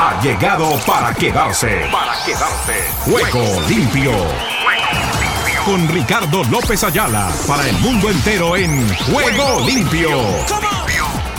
[0.00, 1.88] ha llegado para quedarse.
[1.90, 2.84] Para quedarse.
[3.00, 4.12] Juego limpio.
[5.64, 10.10] Con Ricardo López Ayala para el mundo entero en Juego limpio.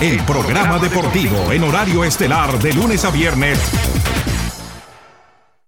[0.01, 3.59] El programa deportivo en horario estelar de lunes a viernes.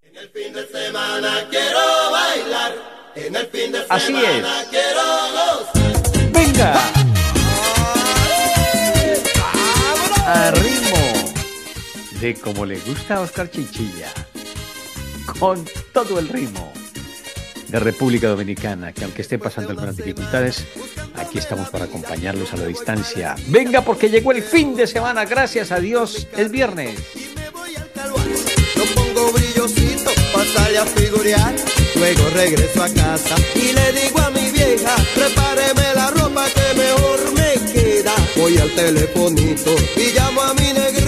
[0.03, 1.79] En el fin de semana quiero
[2.11, 2.73] bailar.
[3.15, 4.67] En el fin de Así semana es.
[4.69, 5.01] quiero
[5.31, 6.31] gozar.
[6.31, 6.73] Venga.
[10.27, 10.70] A ritmo
[12.21, 14.07] de como le gusta a Oscar Chinchilla.
[15.39, 16.71] Con todo el ritmo
[17.67, 20.67] de República Dominicana, que aunque estén pasando algunas dificultades,
[21.15, 23.35] aquí estamos para acompañarlos a la distancia.
[23.47, 26.99] Venga, porque llegó el fin de semana, gracias a Dios, es viernes.
[28.75, 31.55] Lo pongo brillosito para a figurear.
[31.95, 37.33] Luego regreso a casa y le digo a mi vieja, prepáreme la ropa que mejor
[37.33, 38.13] me queda.
[38.35, 41.00] Voy al telefonito y llamo a mi negrita.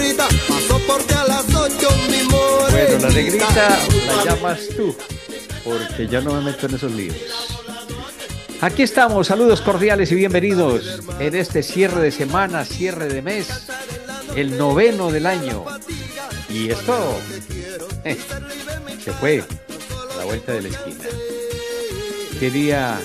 [2.73, 4.95] Bueno, la negrita la llamas tú,
[5.63, 7.15] porque yo no me meto en esos líos.
[8.61, 13.67] Aquí estamos, saludos cordiales y bienvenidos en este cierre de semana, cierre de mes,
[14.35, 15.63] el noveno del año.
[16.49, 17.15] Y esto
[18.05, 18.17] eh,
[19.03, 19.43] se fue
[20.15, 21.05] a la vuelta de la esquina.
[22.39, 22.99] Quería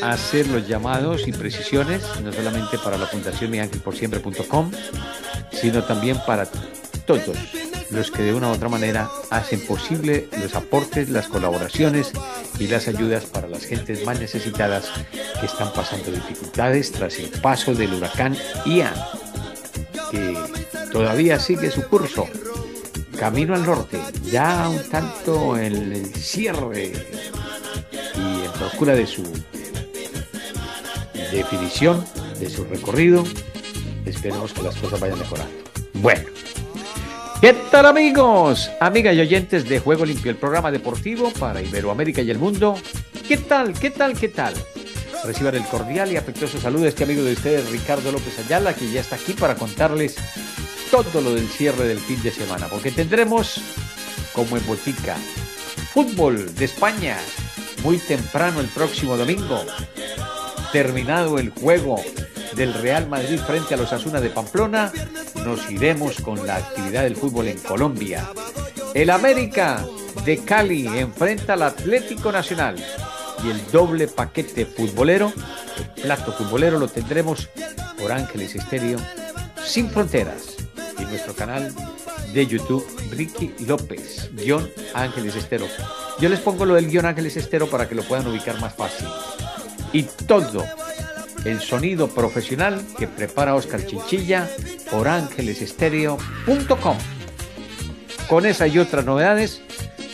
[0.00, 4.70] hacer los llamados y precisiones, no solamente para la Fundación miangelporsiempre.com,
[5.52, 6.48] sino también para
[7.06, 7.36] todos
[7.90, 12.12] los que de una u otra manera hacen posible los aportes, las colaboraciones
[12.58, 14.90] y las ayudas para las gentes más necesitadas
[15.40, 18.94] que están pasando dificultades tras el paso del huracán Ian,
[20.10, 20.36] que
[20.92, 22.26] todavía sigue su curso.
[23.18, 26.92] Camino al norte, ya un tanto en el cierre
[28.14, 29.22] y en procura de su
[31.32, 32.04] definición,
[32.38, 33.24] de su recorrido.
[34.04, 35.52] Esperemos que las cosas vayan mejorando.
[35.94, 36.28] Bueno,
[37.46, 38.72] ¿Qué tal amigos?
[38.80, 42.76] Amigas y oyentes de Juego Limpio, el programa deportivo para Iberoamérica y el mundo.
[43.28, 43.72] ¿Qué tal?
[43.72, 44.18] ¿Qué tal?
[44.18, 44.52] ¿Qué tal?
[45.24, 48.90] Reciban el cordial y afectuoso saludo de este amigo de ustedes, Ricardo López Ayala, que
[48.90, 50.16] ya está aquí para contarles
[50.90, 53.60] todo lo del cierre del fin de semana, porque tendremos,
[54.32, 55.14] como en botica,
[55.94, 57.16] fútbol de España,
[57.84, 59.64] muy temprano el próximo domingo,
[60.72, 62.02] terminado el juego
[62.56, 64.90] del Real Madrid frente a los Asuna de Pamplona,
[65.44, 68.28] nos iremos con la actividad del fútbol en Colombia.
[68.94, 69.84] El América
[70.24, 72.76] de Cali enfrenta al Atlético Nacional
[73.44, 75.32] y el doble paquete futbolero,
[75.96, 77.48] el plato futbolero lo tendremos
[78.00, 78.98] por Ángeles Estéreo
[79.62, 80.56] sin fronteras
[80.98, 81.74] y nuestro canal
[82.32, 85.66] de YouTube Ricky López, guion Ángeles Estero.
[86.18, 89.06] Yo les pongo lo del guion Ángeles Estero para que lo puedan ubicar más fácil.
[89.92, 90.64] Y todo
[91.46, 94.50] el sonido profesional que prepara Oscar Chinchilla
[94.90, 96.98] por ángelesestéreo.com.
[98.28, 99.62] Con esa y otras novedades,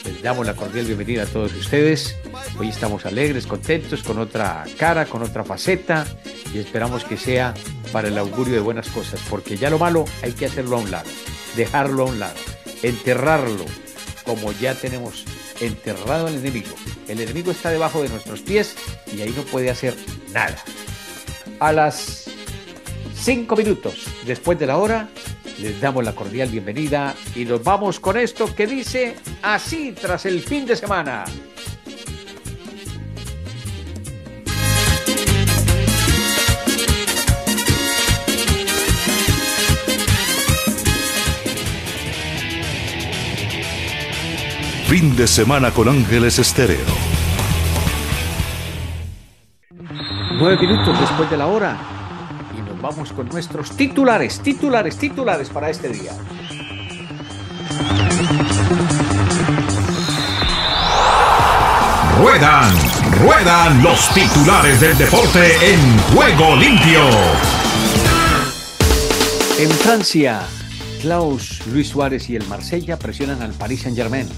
[0.04, 2.16] les damos la cordial bienvenida a todos ustedes.
[2.59, 6.04] Hoy estamos alegres, contentos, con otra cara, con otra faceta
[6.53, 7.54] y esperamos que sea
[7.93, 10.91] para el augurio de buenas cosas, porque ya lo malo hay que hacerlo a un
[10.91, 11.09] lado,
[11.56, 12.37] dejarlo a un lado,
[12.82, 13.64] enterrarlo,
[14.25, 15.25] como ya tenemos
[15.60, 16.75] enterrado al enemigo.
[17.09, 18.75] El enemigo está debajo de nuestros pies
[19.16, 19.97] y ahí no puede hacer
[20.31, 20.62] nada
[21.62, 22.28] a las
[23.15, 25.09] 5 minutos después de la hora.
[25.61, 30.43] Les damos la cordial bienvenida y nos vamos con esto que dice así tras el
[30.43, 31.25] fin de semana.
[44.89, 47.12] Fin de semana con Ángeles Estéreo.
[50.43, 51.77] Nueve minutos después de la hora
[52.59, 56.11] y nos vamos con nuestros titulares, titulares, titulares para este día.
[62.19, 62.75] Ruedan,
[63.21, 67.03] ruedan los titulares del deporte en Juego Limpio.
[69.61, 70.41] En Francia,
[71.03, 74.29] Klaus, Luis Suárez y el Marsella presionan al Paris Saint-Germain.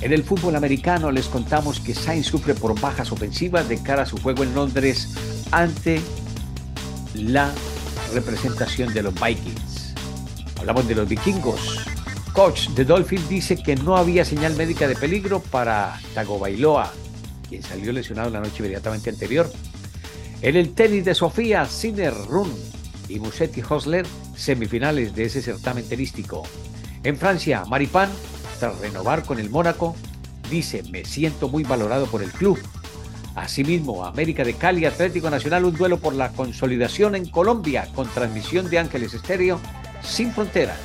[0.00, 4.06] En el fútbol americano les contamos que Sainz sufre por bajas ofensivas de cara a
[4.06, 5.08] su juego en Londres
[5.50, 6.00] ante
[7.14, 7.50] la
[8.14, 9.94] representación de los Vikings.
[10.58, 11.80] Hablamos de los vikingos.
[12.32, 16.92] Coach de Dolphins dice que no había señal médica de peligro para Tagovailoa,
[17.48, 19.50] quien salió lesionado la noche inmediatamente anterior.
[20.42, 22.52] En el tenis de Sofía, Sinner Run
[23.08, 24.06] y Musetti Hosler,
[24.36, 26.44] semifinales de ese certamen tenístico.
[27.02, 28.10] En Francia, Maripán,
[28.60, 29.94] renovar con el Mónaco,
[30.50, 32.58] dice, me siento muy valorado por el club.
[33.34, 38.68] Asimismo, América de Cali, Atlético Nacional, un duelo por la consolidación en Colombia con transmisión
[38.68, 39.60] de Ángeles Estéreo
[40.02, 40.78] sin fronteras.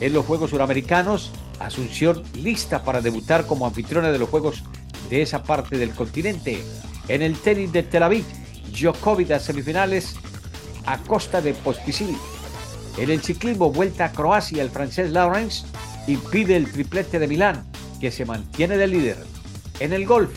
[0.00, 4.62] En los Juegos Suramericanos, Asunción lista para debutar como anfitriona de los Juegos
[5.10, 6.62] de esa parte del continente.
[7.08, 8.24] En el tenis de Tel Aviv,
[8.72, 10.14] Djokovic a semifinales
[10.86, 12.16] a costa de Pospisil.
[12.96, 15.66] En el ciclismo, vuelta a Croacia, el francés Lawrence
[16.08, 17.64] impide el triplete de Milán,
[18.00, 19.18] que se mantiene de líder.
[19.78, 20.30] En el golf,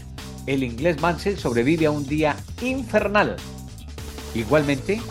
[0.45, 3.38] el inglés Mansell sobrevive a un día infernal.
[4.35, 5.01] Igualmente,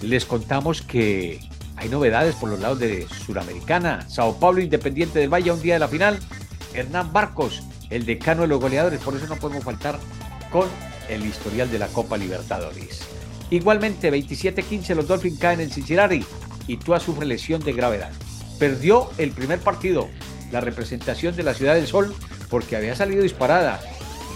[0.00, 1.40] les contamos que
[1.76, 4.08] hay novedades por los lados de Suramericana.
[4.08, 6.18] Sao Paulo Independiente del Valle un día de la final.
[6.72, 9.00] Hernán Barcos, el decano de los goleadores.
[9.00, 9.98] Por eso no podemos faltar
[10.50, 10.68] con
[11.08, 13.00] el historial de la Copa Libertadores.
[13.50, 16.24] Igualmente, 27-15 los Dolphins caen en Cincinnati
[16.66, 18.12] y Tua sufre lesión de gravedad.
[18.58, 20.08] Perdió el primer partido,
[20.52, 22.14] la representación de la Ciudad del Sol,
[22.48, 23.80] porque había salido disparada.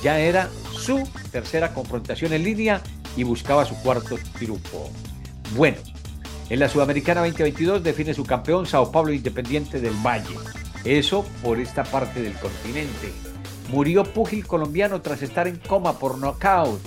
[0.02, 2.82] Ya era su tercera confrontación en línea
[3.16, 4.90] y buscaba su cuarto triunfo.
[5.56, 5.78] Bueno,
[6.50, 10.36] en la Sudamericana 2022 define su campeón Sao Paulo Independiente del Valle.
[10.84, 13.12] Eso por esta parte del continente.
[13.70, 16.80] Murió púgil colombiano tras estar en coma por knockout.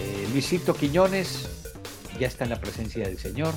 [0.00, 1.48] Eh, Luisito Quiñones
[2.18, 3.52] ya está en la presencia del Señor.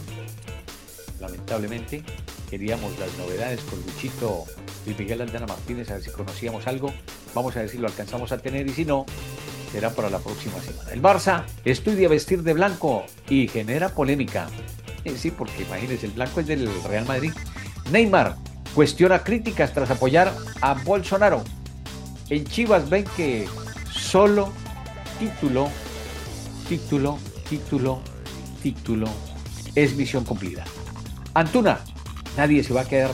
[1.22, 2.04] Lamentablemente,
[2.50, 4.46] queríamos las novedades con Luchito
[4.88, 6.92] y Miguel Aldana Martínez, a ver si conocíamos algo.
[7.36, 9.06] Vamos a ver si lo alcanzamos a tener y si no,
[9.72, 10.90] será para la próxima semana.
[10.92, 14.50] El Barça estudia vestir de blanco y genera polémica.
[15.06, 17.32] Eh, sí, porque imagínense, el blanco es del Real Madrid.
[17.92, 18.36] Neymar
[18.74, 21.44] cuestiona críticas tras apoyar a Bolsonaro.
[22.30, 23.48] En Chivas ven que
[23.92, 24.52] solo
[25.20, 25.70] título,
[26.68, 28.02] título, título,
[28.64, 29.08] título
[29.76, 30.66] es misión cumplida.
[31.34, 31.80] Antuna,
[32.36, 33.12] nadie se va a quedar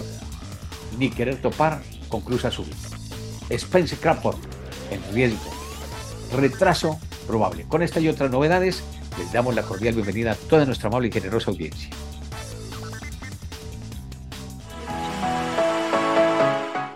[0.97, 2.65] ni querer topar con Cruz Azul.
[3.49, 4.37] Spencer Crawford
[4.91, 5.51] en riesgo.
[6.35, 7.65] Retraso probable.
[7.67, 8.83] Con esta y otras novedades,
[9.19, 11.89] les damos la cordial bienvenida a toda nuestra amable y generosa audiencia.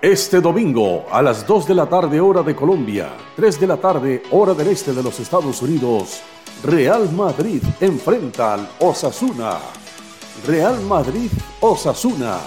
[0.01, 4.23] Este domingo a las 2 de la tarde hora de Colombia, 3 de la tarde
[4.31, 6.23] hora del este de los Estados Unidos,
[6.63, 9.59] Real Madrid enfrenta al Osasuna.
[10.47, 11.29] Real Madrid
[11.59, 12.39] Osasuna.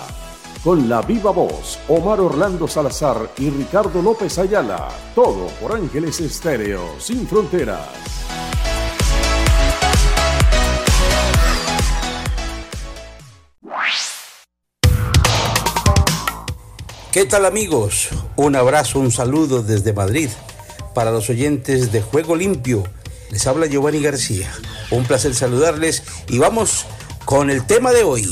[0.65, 4.89] Con la viva voz, Omar Orlando Salazar y Ricardo López Ayala.
[5.15, 7.87] Todo por Ángeles Estéreo, sin fronteras.
[17.13, 18.09] ¿Qué tal amigos?
[18.35, 20.31] Un abrazo, un saludo desde Madrid.
[20.95, 22.83] Para los oyentes de Juego Limpio,
[23.31, 24.51] les habla Giovanni García.
[24.91, 26.87] Un placer saludarles y vamos
[27.35, 28.23] con el tema de hoy.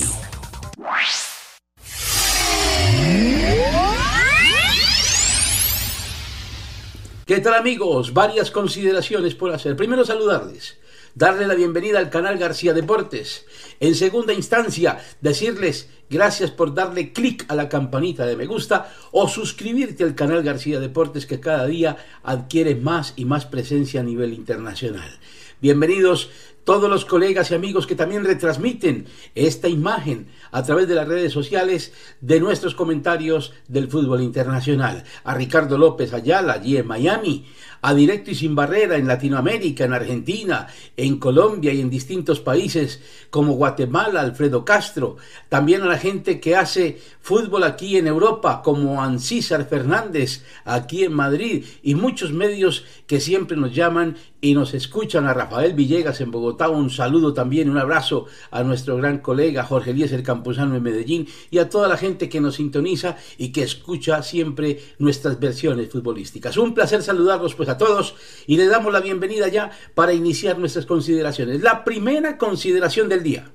[7.27, 8.15] ¿Qué tal amigos?
[8.15, 9.75] Varias consideraciones por hacer.
[9.75, 10.79] Primero saludarles
[11.15, 13.45] darle la bienvenida al canal García Deportes.
[13.81, 19.29] En segunda instancia, decirles gracias por darle clic a la campanita de me gusta o
[19.29, 24.33] suscribirte al canal García Deportes que cada día adquiere más y más presencia a nivel
[24.33, 25.19] internacional.
[25.61, 26.31] Bienvenidos
[26.65, 31.33] todos los colegas y amigos que también retransmiten esta imagen a través de las redes
[31.33, 35.05] sociales de nuestros comentarios del fútbol internacional.
[35.25, 37.47] A Ricardo López Ayala, allí en Miami,
[37.83, 43.01] a Directo y Sin Barrera en Latinoamérica, en Argentina, en Colombia y en distintos países
[43.29, 45.17] como Guatemala, Alfredo Castro,
[45.49, 51.13] también a la gente que hace fútbol aquí en Europa como Ancísar Fernández aquí en
[51.13, 56.33] Madrid y muchos medios que siempre nos llaman y nos escuchan a Rafael Villegas en
[56.33, 61.29] Bogotá, un saludo también, un abrazo a nuestro gran colega Jorge Eliezer Campuzano en Medellín
[61.51, 66.57] y a toda la gente que nos sintoniza y que escucha siempre nuestras versiones futbolísticas.
[66.57, 68.15] Un placer saludarlos pues a todos
[68.47, 71.63] y le damos la bienvenida ya para iniciar nuestras consideraciones.
[71.63, 73.53] La primera consideración del día.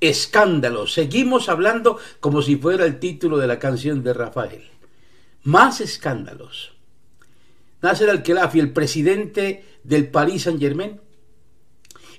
[0.00, 0.86] Escándalo.
[0.86, 4.70] Seguimos hablando como si fuera el título de la canción de Rafael.
[5.42, 6.72] Más escándalos.
[7.82, 11.00] Nasser Al-Khelafi, el presidente del Paris Saint-Germain,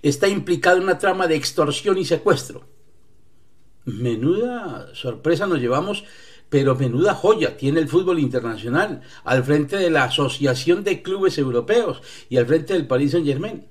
[0.01, 2.67] está implicado en una trama de extorsión y secuestro.
[3.85, 6.03] Menuda sorpresa nos llevamos
[6.55, 12.01] pero menuda joya tiene el fútbol internacional al frente de la Asociación de Clubes Europeos
[12.29, 13.65] y al frente del Paris Saint Germain.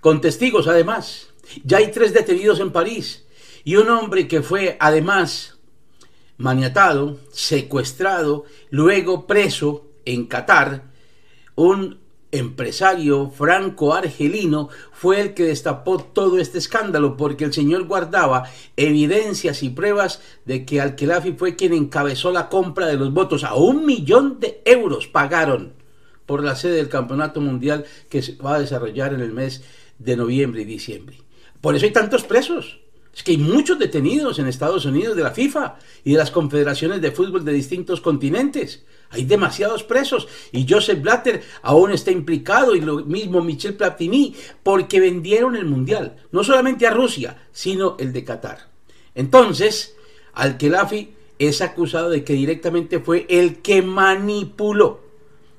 [0.00, 1.28] Con testigos además.
[1.62, 3.24] Ya hay tres detenidos en París
[3.62, 5.60] y un hombre que fue además
[6.38, 10.90] maniatado, secuestrado, luego preso en Qatar,
[11.54, 12.00] un
[12.34, 19.70] empresario franco-argelino, fue el que destapó todo este escándalo, porque el señor guardaba evidencias y
[19.70, 23.44] pruebas de que Al-Khelafi fue quien encabezó la compra de los votos.
[23.44, 25.72] A un millón de euros pagaron
[26.26, 29.62] por la sede del Campeonato Mundial que se va a desarrollar en el mes
[29.98, 31.18] de noviembre y diciembre.
[31.60, 32.80] Por eso hay tantos presos.
[33.14, 37.00] Es que hay muchos detenidos en Estados Unidos de la FIFA y de las confederaciones
[37.00, 38.84] de fútbol de distintos continentes.
[39.10, 45.00] Hay demasiados presos y Joseph Blatter aún está implicado y lo mismo Michel Platini porque
[45.00, 48.68] vendieron el mundial, no solamente a Rusia, sino el de Qatar.
[49.14, 49.94] Entonces,
[50.32, 55.00] Al-Khelafi es acusado de que directamente fue el que manipuló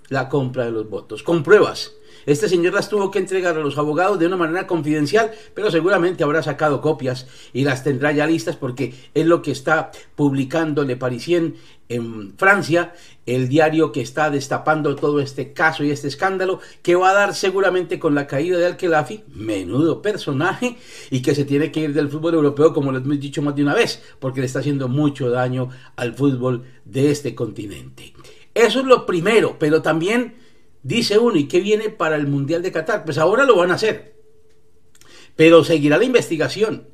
[0.09, 1.93] la compra de los votos, con pruebas.
[2.25, 6.23] Este señor las tuvo que entregar a los abogados de una manera confidencial, pero seguramente
[6.23, 10.95] habrá sacado copias y las tendrá ya listas porque es lo que está publicando Le
[10.95, 11.55] Parisien
[11.87, 12.93] en Francia,
[13.25, 17.35] el diario que está destapando todo este caso y este escándalo, que va a dar
[17.35, 20.77] seguramente con la caída de Al-Khelafi, menudo personaje,
[21.11, 23.61] y que se tiene que ir del fútbol europeo, como les hemos dicho más de
[23.63, 28.13] una vez, porque le está haciendo mucho daño al fútbol de este continente.
[28.53, 30.35] Eso es lo primero, pero también
[30.85, 33.03] dice uno, ¿y qué viene para el Mundial de Qatar?
[33.03, 34.15] Pues ahora lo van a hacer,
[35.35, 36.87] pero seguirá la investigación.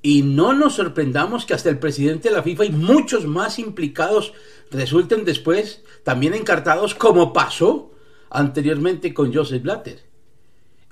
[0.00, 4.32] Y no nos sorprendamos que hasta el presidente de la FIFA y muchos más implicados
[4.70, 7.92] resulten después también encartados como pasó
[8.30, 10.00] anteriormente con Joseph Blatter.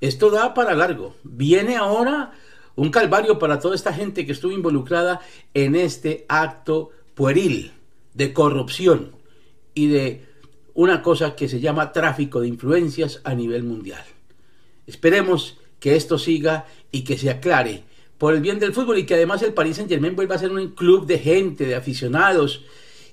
[0.00, 1.16] Esto da para largo.
[1.24, 2.32] Viene ahora
[2.76, 5.20] un calvario para toda esta gente que estuvo involucrada
[5.54, 7.72] en este acto pueril
[8.14, 9.16] de corrupción
[9.74, 10.29] y de
[10.74, 14.04] una cosa que se llama tráfico de influencias a nivel mundial.
[14.86, 17.84] Esperemos que esto siga y que se aclare
[18.18, 20.52] por el bien del fútbol y que además el Paris Saint Germain vuelva a ser
[20.52, 22.64] un club de gente, de aficionados,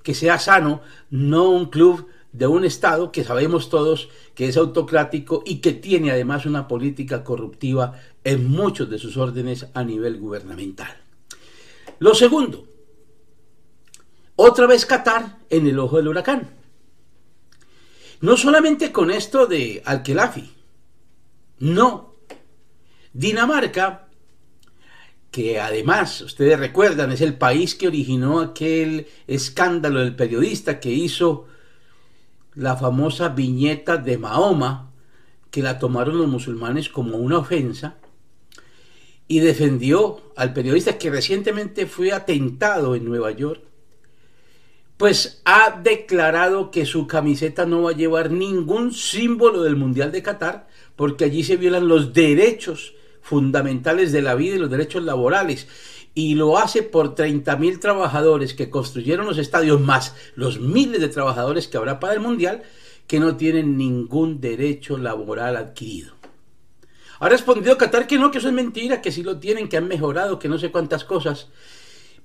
[0.03, 5.43] que sea sano, no un club de un Estado que sabemos todos que es autocrático
[5.45, 10.95] y que tiene además una política corruptiva en muchos de sus órdenes a nivel gubernamental.
[11.99, 12.65] Lo segundo,
[14.35, 16.56] otra vez Qatar en el ojo del huracán.
[18.21, 20.53] No solamente con esto de Al-Khelafi,
[21.59, 22.15] no.
[23.13, 24.07] Dinamarca
[25.31, 31.45] que además, ustedes recuerdan, es el país que originó aquel escándalo del periodista que hizo
[32.55, 34.91] la famosa viñeta de Mahoma,
[35.51, 37.97] que la tomaron los musulmanes como una ofensa,
[39.27, 43.61] y defendió al periodista que recientemente fue atentado en Nueva York,
[44.97, 50.23] pues ha declarado que su camiseta no va a llevar ningún símbolo del Mundial de
[50.23, 55.67] Qatar, porque allí se violan los derechos fundamentales de la vida y los derechos laborales.
[56.15, 61.67] Y lo hace por 30.000 trabajadores que construyeron los estadios, más los miles de trabajadores
[61.67, 62.63] que habrá para el Mundial,
[63.05, 66.15] que no tienen ningún derecho laboral adquirido.
[67.19, 69.87] Ha respondido Qatar que no, que eso es mentira, que sí lo tienen, que han
[69.87, 71.49] mejorado, que no sé cuántas cosas.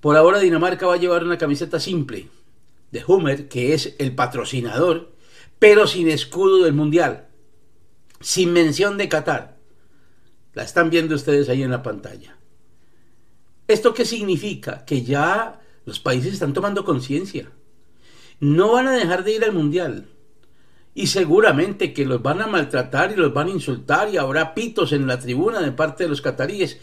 [0.01, 2.29] Por ahora Dinamarca va a llevar una camiseta simple
[2.93, 5.13] de Hummer, que es el patrocinador,
[5.59, 7.29] pero sin escudo del Mundial,
[8.21, 9.59] sin mención de Qatar.
[10.55, 12.37] La están viendo ustedes ahí en la pantalla.
[13.67, 14.85] ¿Esto qué significa?
[14.85, 17.51] Que ya los países están tomando conciencia.
[18.39, 20.09] No van a dejar de ir al mundial.
[20.95, 24.93] Y seguramente que los van a maltratar y los van a insultar y habrá pitos
[24.93, 26.79] en la tribuna de parte de los cataríes.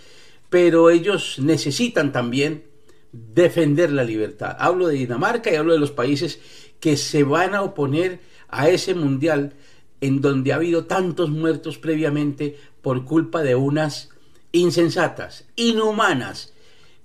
[0.50, 2.69] Pero ellos necesitan también
[3.12, 4.56] defender la libertad.
[4.60, 6.40] Hablo de Dinamarca y hablo de los países
[6.80, 9.54] que se van a oponer a ese mundial
[10.02, 14.10] en donde ha habido tantos muertos previamente por culpa de unas
[14.52, 16.54] insensatas, inhumanas,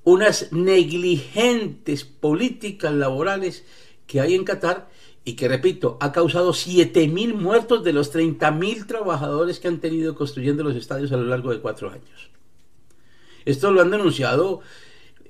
[0.04, 3.64] unas negligentes políticas laborales
[4.06, 4.88] que hay en Qatar
[5.24, 10.62] y que, repito, ha causado 7.000 muertos de los 30.000 trabajadores que han tenido construyendo
[10.62, 12.30] los estadios a lo largo de cuatro años.
[13.46, 14.60] Esto lo han denunciado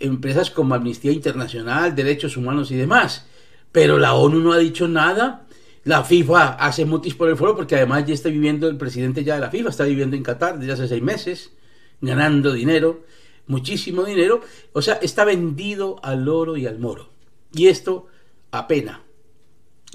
[0.04, 3.26] empresas como Amnistía Internacional, Derechos Humanos y demás,
[3.73, 5.44] pero la ONU no ha dicho nada
[5.84, 9.34] la FIFA hace mutis por el foro porque además ya está viviendo, el presidente ya
[9.34, 11.52] de la FIFA está viviendo en Qatar desde hace seis meses,
[12.00, 13.04] ganando dinero,
[13.46, 14.40] muchísimo dinero.
[14.73, 17.11] O sea, está vendido al oro y al moro.
[17.52, 18.06] Y esto
[18.50, 19.02] apena,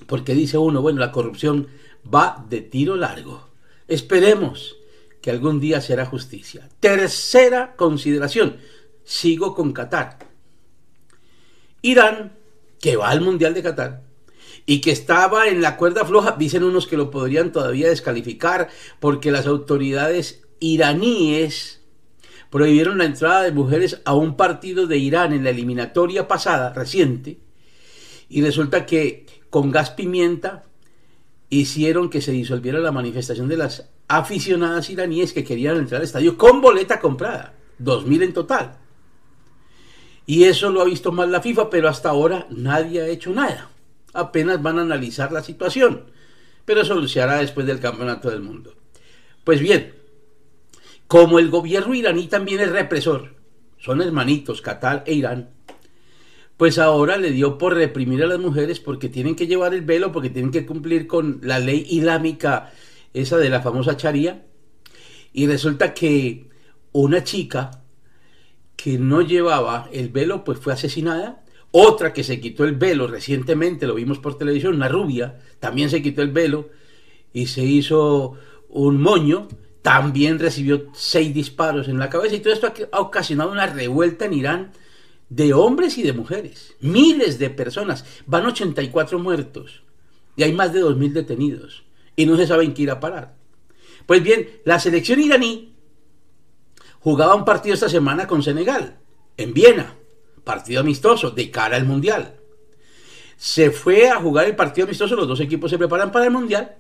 [0.05, 1.67] porque dice uno, bueno, la corrupción
[2.13, 3.49] va de tiro largo.
[3.87, 4.77] Esperemos
[5.23, 6.69] que algún día será justicia.
[6.79, 8.57] Tercera consideración,
[9.09, 10.19] sigo con Qatar.
[11.81, 12.33] Irán,
[12.79, 14.03] que va al Mundial de Qatar,
[14.67, 19.31] y que estaba en la cuerda floja, dicen unos que lo podrían todavía descalificar porque
[19.31, 21.81] las autoridades iraníes
[22.51, 27.39] prohibieron la entrada de mujeres a un partido de Irán en la eliminatoria pasada, reciente,
[28.29, 30.65] y resulta que con gas pimienta
[31.49, 36.37] hicieron que se disolviera la manifestación de las aficionadas iraníes que querían entrar al estadio
[36.37, 38.79] con boleta comprada, 2.000 en total.
[40.29, 43.69] Y eso lo ha visto mal la FIFA, pero hasta ahora nadie ha hecho nada
[44.13, 46.03] apenas van a analizar la situación,
[46.65, 48.75] pero eso se hará después del Campeonato del Mundo.
[49.43, 49.93] Pues bien,
[51.07, 53.35] como el gobierno iraní también es represor,
[53.77, 55.49] son hermanitos, Qatar e Irán,
[56.57, 60.11] pues ahora le dio por reprimir a las mujeres porque tienen que llevar el velo,
[60.11, 62.73] porque tienen que cumplir con la ley islámica,
[63.13, 64.45] esa de la famosa charía.
[65.31, 66.49] Y resulta que
[66.91, 67.83] una chica
[68.81, 71.43] que no llevaba el velo, pues fue asesinada.
[71.71, 76.01] Otra que se quitó el velo recientemente, lo vimos por televisión, una rubia, también se
[76.01, 76.69] quitó el velo
[77.33, 78.37] y se hizo
[78.69, 79.49] un moño,
[79.81, 84.33] también recibió seis disparos en la cabeza y todo esto ha ocasionado una revuelta en
[84.33, 84.71] Irán
[85.27, 86.75] de hombres y de mujeres.
[86.79, 88.05] Miles de personas.
[88.27, 89.83] Van 84 muertos.
[90.37, 91.83] Y hay más de 2.000 detenidos.
[92.15, 93.35] Y no se saben qué ir a parar.
[94.05, 95.75] Pues bien, la selección iraní
[96.99, 98.99] jugaba un partido esta semana con Senegal,
[99.37, 99.95] en Viena.
[100.43, 102.35] Partido amistoso, de cara al Mundial.
[103.37, 106.75] Se fue a jugar el partido amistoso, los dos equipos se preparan para el Mundial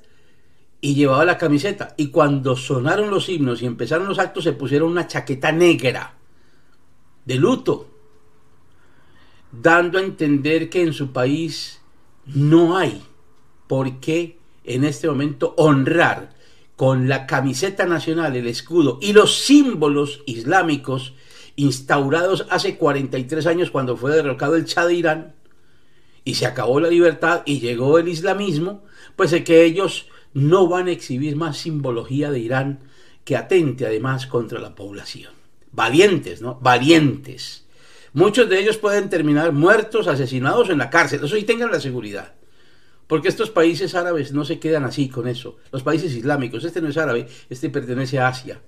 [0.81, 1.93] y llevaba la camiseta.
[1.97, 6.15] Y cuando sonaron los himnos y empezaron los actos, se pusieron una chaqueta negra
[7.25, 7.87] de luto
[9.51, 11.81] dando a entender que en su país
[12.25, 13.03] no hay
[13.67, 16.33] por qué en este momento honrar
[16.79, 21.13] con la camiseta nacional, el escudo y los símbolos islámicos
[21.57, 25.35] instaurados hace 43 años cuando fue derrocado el Shah de Irán
[26.23, 28.85] y se acabó la libertad y llegó el islamismo,
[29.17, 32.79] pues es que ellos no van a exhibir más simbología de Irán
[33.25, 35.33] que atente además contra la población.
[35.73, 36.59] Valientes, ¿no?
[36.61, 37.65] Valientes.
[38.13, 41.25] Muchos de ellos pueden terminar muertos, asesinados en la cárcel.
[41.25, 42.38] Eso sí tengan la seguridad.
[43.09, 45.57] Porque estos países árabes no se quedan así con eso.
[45.73, 48.61] Los países islámicos, este no es árabe, este pertenece a Asia.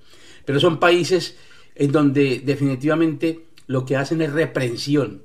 [0.43, 1.37] Pero son países
[1.75, 5.23] en donde definitivamente lo que hacen es reprensión,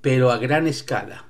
[0.00, 1.26] pero a gran escala.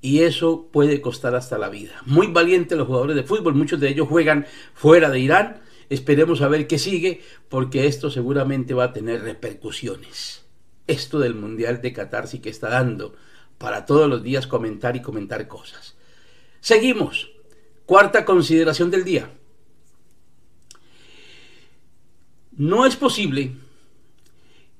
[0.00, 2.02] Y eso puede costar hasta la vida.
[2.06, 5.60] Muy valientes los jugadores de fútbol, muchos de ellos juegan fuera de Irán.
[5.90, 10.44] Esperemos a ver qué sigue, porque esto seguramente va a tener repercusiones
[10.86, 13.14] esto del Mundial de Qatar sí que está dando
[13.58, 15.93] para todos los días comentar y comentar cosas.
[16.64, 17.30] Seguimos.
[17.84, 19.30] Cuarta consideración del día.
[22.56, 23.52] No es posible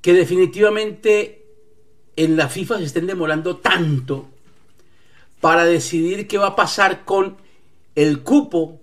[0.00, 1.44] que definitivamente
[2.16, 4.30] en la FIFA se estén demorando tanto
[5.42, 7.36] para decidir qué va a pasar con
[7.94, 8.80] el cupo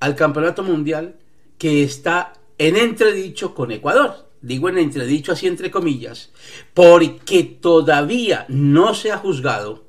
[0.00, 1.16] al Campeonato Mundial
[1.56, 6.30] que está en entredicho con Ecuador digo en entredicho así entre comillas,
[6.74, 9.86] porque todavía no se ha juzgado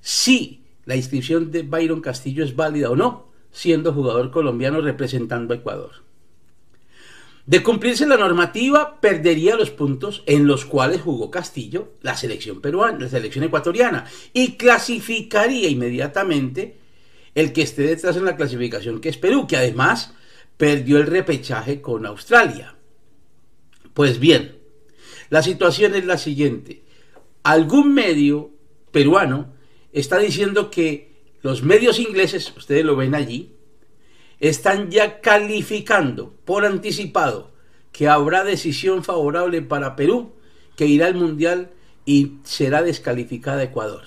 [0.00, 5.56] si la inscripción de Byron Castillo es válida o no, siendo jugador colombiano representando a
[5.56, 6.04] Ecuador.
[7.46, 12.98] De cumplirse la normativa, perdería los puntos en los cuales jugó Castillo la selección peruana,
[13.00, 16.78] la selección ecuatoriana, y clasificaría inmediatamente
[17.34, 20.14] el que esté detrás en la clasificación, que es Perú, que además
[20.56, 22.76] perdió el repechaje con Australia.
[23.92, 24.56] Pues bien,
[25.28, 26.82] la situación es la siguiente.
[27.42, 28.52] Algún medio
[28.90, 29.53] peruano
[29.94, 33.52] está diciendo que los medios ingleses, ustedes lo ven allí,
[34.40, 37.52] están ya calificando por anticipado
[37.92, 40.34] que habrá decisión favorable para Perú,
[40.76, 41.70] que irá al Mundial
[42.04, 44.02] y será descalificada Ecuador.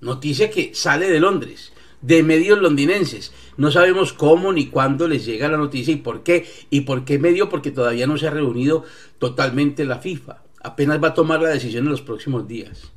[0.00, 1.72] Noticia que sale de Londres
[2.06, 3.32] de medios londinenses.
[3.56, 6.46] No sabemos cómo ni cuándo les llega la noticia y por qué.
[6.70, 7.48] ¿Y por qué medio?
[7.48, 8.84] Porque todavía no se ha reunido
[9.18, 10.42] totalmente la FIFA.
[10.62, 12.92] Apenas va a tomar la decisión en los próximos días.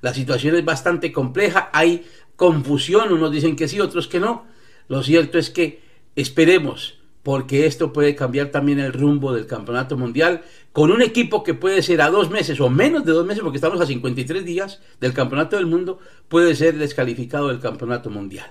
[0.00, 4.46] La situación es bastante compleja, hay confusión, unos dicen que sí, otros que no.
[4.88, 5.82] Lo cierto es que
[6.16, 11.54] esperemos porque esto puede cambiar también el rumbo del campeonato mundial con un equipo que
[11.54, 14.80] puede ser a dos meses o menos de dos meses, porque estamos a 53 días
[15.00, 18.50] del campeonato del mundo, puede ser descalificado del campeonato mundial.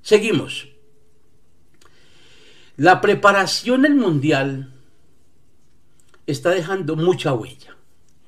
[0.00, 0.68] Seguimos.
[2.76, 4.72] La preparación del mundial
[6.26, 7.76] está dejando mucha huella.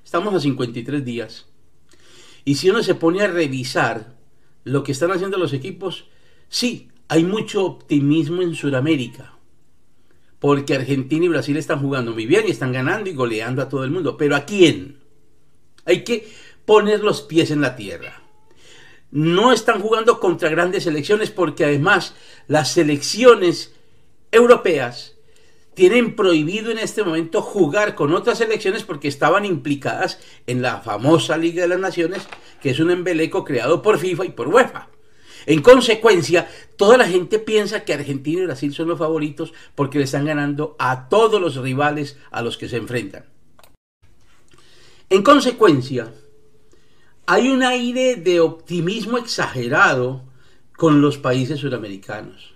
[0.04, 1.46] Estamos a 53 días.
[2.44, 4.14] Y si uno se pone a revisar
[4.64, 6.06] lo que están haciendo los equipos,
[6.48, 9.34] sí, hay mucho optimismo en Sudamérica
[10.44, 13.82] porque Argentina y Brasil están jugando muy bien y están ganando y goleando a todo
[13.82, 14.18] el mundo.
[14.18, 14.98] Pero ¿a quién?
[15.86, 16.30] Hay que
[16.66, 18.22] poner los pies en la tierra.
[19.10, 22.14] No están jugando contra grandes selecciones porque además
[22.46, 23.74] las selecciones
[24.30, 25.13] europeas
[25.74, 31.36] tienen prohibido en este momento jugar con otras selecciones porque estaban implicadas en la famosa
[31.36, 32.22] Liga de las Naciones,
[32.62, 34.88] que es un embeleco creado por FIFA y por UEFA.
[35.46, 40.04] En consecuencia, toda la gente piensa que Argentina y Brasil son los favoritos porque le
[40.04, 43.26] están ganando a todos los rivales a los que se enfrentan.
[45.10, 46.12] En consecuencia,
[47.26, 50.24] hay un aire de optimismo exagerado
[50.76, 52.53] con los países sudamericanos.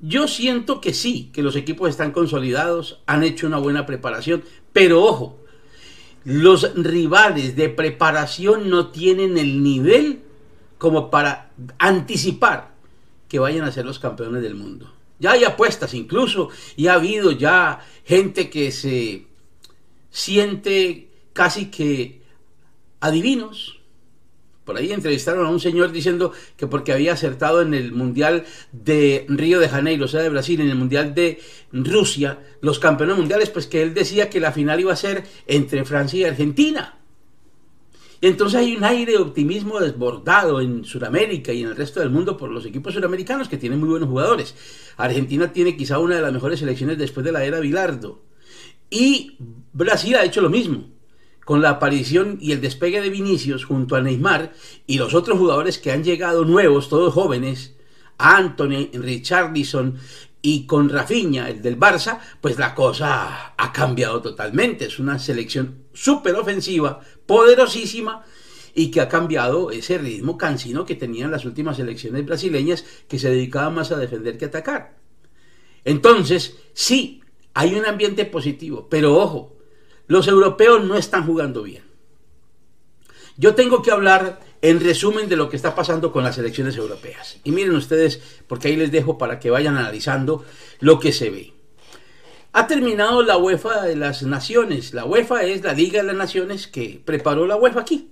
[0.00, 5.02] Yo siento que sí, que los equipos están consolidados, han hecho una buena preparación, Pero
[5.02, 5.38] ojo,
[6.24, 10.20] los rivales de preparación no tienen el nivel
[10.76, 12.74] como para anticipar
[13.28, 14.92] que vayan a ser los campeones del mundo.
[15.18, 19.26] Ya hay apuestas incluso y ha habido ya gente que se
[20.10, 22.22] siente casi que
[23.00, 23.77] adivinos
[24.68, 29.24] por ahí entrevistaron a un señor diciendo que porque había acertado en el Mundial de
[29.26, 31.40] Río de Janeiro, o sea, de Brasil, en el Mundial de
[31.72, 35.86] Rusia, los campeones mundiales, pues que él decía que la final iba a ser entre
[35.86, 36.98] Francia y Argentina.
[38.20, 42.10] Y entonces hay un aire de optimismo desbordado en Sudamérica y en el resto del
[42.10, 44.54] mundo por los equipos sudamericanos que tienen muy buenos jugadores.
[44.98, 48.20] Argentina tiene quizá una de las mejores selecciones después de la era Bilardo.
[48.90, 49.38] Y
[49.72, 50.97] Brasil ha hecho lo mismo
[51.48, 54.52] con la aparición y el despegue de Vinicius junto a Neymar
[54.86, 57.74] y los otros jugadores que han llegado nuevos, todos jóvenes,
[58.18, 59.96] Anthony, Richarlison
[60.42, 64.84] y con Rafinha, el del Barça, pues la cosa ha cambiado totalmente.
[64.84, 68.26] Es una selección súper ofensiva, poderosísima
[68.74, 73.30] y que ha cambiado ese ritmo cansino que tenían las últimas selecciones brasileñas que se
[73.30, 74.98] dedicaban más a defender que atacar.
[75.82, 77.22] Entonces, sí,
[77.54, 79.57] hay un ambiente positivo, pero ojo,
[80.08, 81.84] los europeos no están jugando bien.
[83.36, 87.38] Yo tengo que hablar en resumen de lo que está pasando con las elecciones europeas.
[87.44, 90.44] Y miren ustedes, porque ahí les dejo para que vayan analizando
[90.80, 91.52] lo que se ve.
[92.52, 94.94] Ha terminado la UEFA de las Naciones.
[94.94, 98.10] La UEFA es la Liga de las Naciones que preparó la UEFA aquí.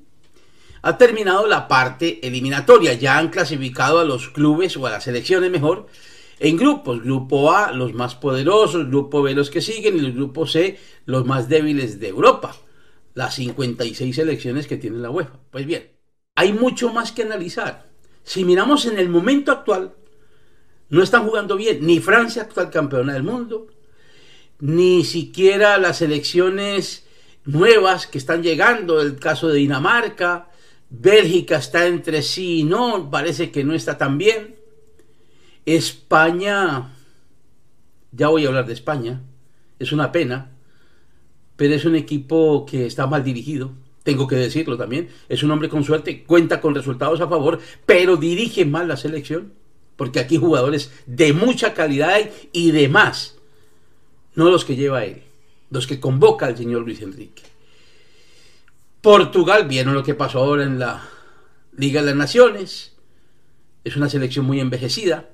[0.83, 2.93] Ha terminado la parte eliminatoria.
[2.93, 5.89] Ya han clasificado a los clubes o a las selecciones mejor
[6.39, 7.03] en grupos.
[7.03, 11.25] Grupo A, los más poderosos, grupo B, los que siguen, y el grupo C, los
[11.27, 12.57] más débiles de Europa.
[13.15, 15.39] Las 56 selecciones que tiene la UEFA.
[15.51, 15.91] Pues bien,
[16.35, 17.89] hay mucho más que analizar.
[18.23, 19.95] Si miramos en el momento actual,
[20.89, 23.69] no están jugando bien ni Francia, actual campeona del mundo,
[24.61, 27.07] ni siquiera las selecciones
[27.45, 30.51] nuevas que están llegando, el caso de Dinamarca,
[30.89, 34.57] Bélgica está entre sí y no, parece que no está tan bien.
[35.67, 36.95] España,
[38.13, 39.21] ya voy a hablar de España,
[39.81, 40.53] es una pena,
[41.57, 43.73] pero es un equipo que está mal dirigido,
[44.05, 48.17] tengo que decirlo también, es un hombre con suerte, cuenta con resultados a favor, pero
[48.17, 49.55] dirige mal la selección,
[49.97, 52.21] porque aquí jugadores de mucha calidad
[52.53, 53.37] y de más,
[54.37, 55.25] no los que lleva él,
[55.71, 57.43] los que convoca el señor Luis Enrique.
[59.01, 61.09] Portugal, vieron lo que pasó ahora en la
[61.77, 62.93] Liga de las Naciones,
[63.83, 65.31] es una selección muy envejecida,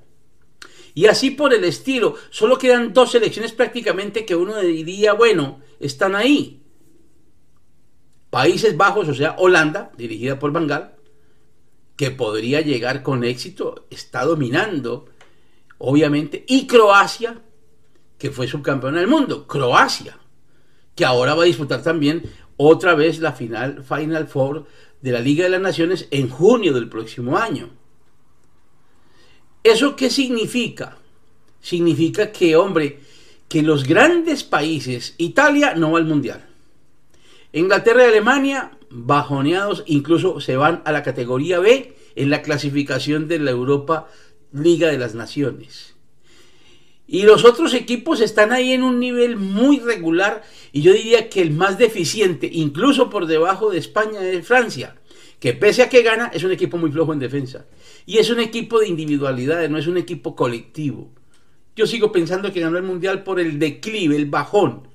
[0.94, 2.14] y así por el estilo.
[2.31, 6.62] Solo quedan dos selecciones prácticamente que uno diría, bueno, están ahí.
[8.31, 10.94] Países Bajos, o sea, Holanda, dirigida por Bangal,
[11.96, 15.07] que podría llegar con éxito, está dominando,
[15.78, 17.42] obviamente, y Croacia,
[18.18, 20.18] que fue subcampeona del mundo, Croacia,
[20.94, 22.22] que ahora va a disputar también
[22.57, 24.66] otra vez la final Final Four
[25.00, 27.82] de la Liga de las Naciones en junio del próximo año.
[29.62, 30.98] ¿Eso qué significa?
[31.61, 32.98] Significa que, hombre,
[33.48, 36.44] que los grandes países, Italia no va al Mundial.
[37.53, 43.38] Inglaterra y Alemania, bajoneados, incluso se van a la categoría B en la clasificación de
[43.38, 44.09] la Europa
[44.53, 45.94] Liga de las Naciones.
[47.07, 51.42] Y los otros equipos están ahí en un nivel muy regular y yo diría que
[51.42, 54.96] el más deficiente, incluso por debajo de España, es Francia
[55.42, 57.66] que pese a que gana, es un equipo muy flojo en defensa.
[58.07, 61.11] Y es un equipo de individualidades, no es un equipo colectivo.
[61.77, 64.88] Yo sigo pensando que ganó el Mundial por el declive, el bajón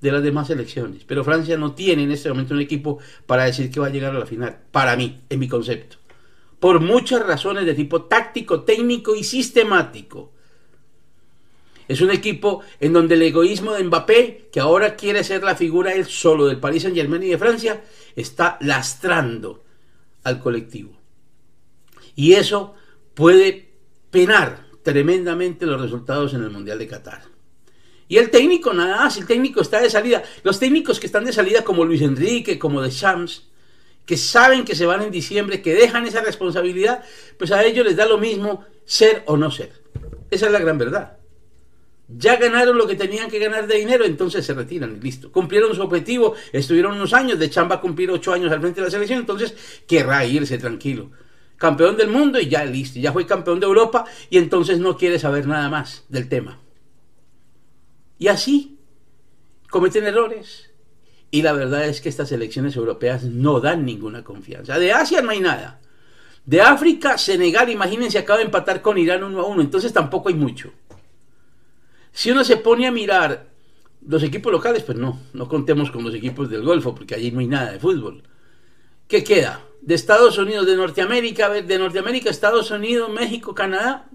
[0.00, 1.04] de las demás selecciones.
[1.04, 4.14] Pero Francia no tiene en este momento un equipo para decir que va a llegar
[4.14, 4.58] a la final.
[4.70, 5.96] Para mí, en mi concepto.
[6.58, 10.32] Por muchas razones de tipo táctico, técnico y sistemático.
[11.86, 15.92] Es un equipo en donde el egoísmo de Mbappé, que ahora quiere ser la figura
[15.92, 17.84] él solo del Paris Saint Germain y de Francia,
[18.16, 19.62] está lastrando
[20.22, 20.93] al colectivo.
[22.14, 22.74] Y eso
[23.14, 23.72] puede
[24.10, 27.22] penar tremendamente los resultados en el Mundial de Qatar.
[28.06, 30.22] Y el técnico, nada más, el técnico está de salida.
[30.42, 33.48] Los técnicos que están de salida, como Luis Enrique, como de Shams,
[34.04, 37.02] que saben que se van en diciembre, que dejan esa responsabilidad,
[37.38, 39.72] pues a ellos les da lo mismo ser o no ser.
[40.30, 41.16] Esa es la gran verdad.
[42.06, 45.32] Ya ganaron lo que tenían que ganar de dinero, entonces se retiran y listo.
[45.32, 48.90] Cumplieron su objetivo, estuvieron unos años, de Chamba cumplir ocho años al frente de la
[48.90, 49.54] selección, entonces
[49.86, 51.10] querrá irse tranquilo.
[51.56, 55.18] Campeón del mundo y ya listo, ya fue campeón de Europa y entonces no quiere
[55.18, 56.60] saber nada más del tema.
[58.18, 58.78] Y así
[59.70, 60.70] cometen errores.
[61.30, 64.78] Y la verdad es que estas elecciones europeas no dan ninguna confianza.
[64.78, 65.80] De Asia no hay nada.
[66.46, 70.34] De África, Senegal, imagínense, acaba de empatar con Irán uno a uno, entonces tampoco hay
[70.36, 70.72] mucho.
[72.12, 73.48] Si uno se pone a mirar
[74.06, 77.40] Los equipos locales, pues no, no contemos con los equipos del Golfo, porque allí no
[77.40, 78.22] hay nada de fútbol.
[79.08, 79.62] ¿Qué queda?
[79.84, 84.06] De Estados Unidos, de Norteamérica, de Norteamérica, Estados Unidos, México, Canadá.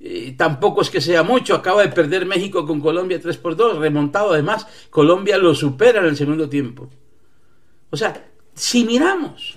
[0.00, 3.78] Eh, tampoco es que sea mucho, acaba de perder México con Colombia 3 por 2,
[3.78, 6.90] remontado además, Colombia lo supera en el segundo tiempo.
[7.90, 8.24] O sea,
[8.54, 9.56] si miramos,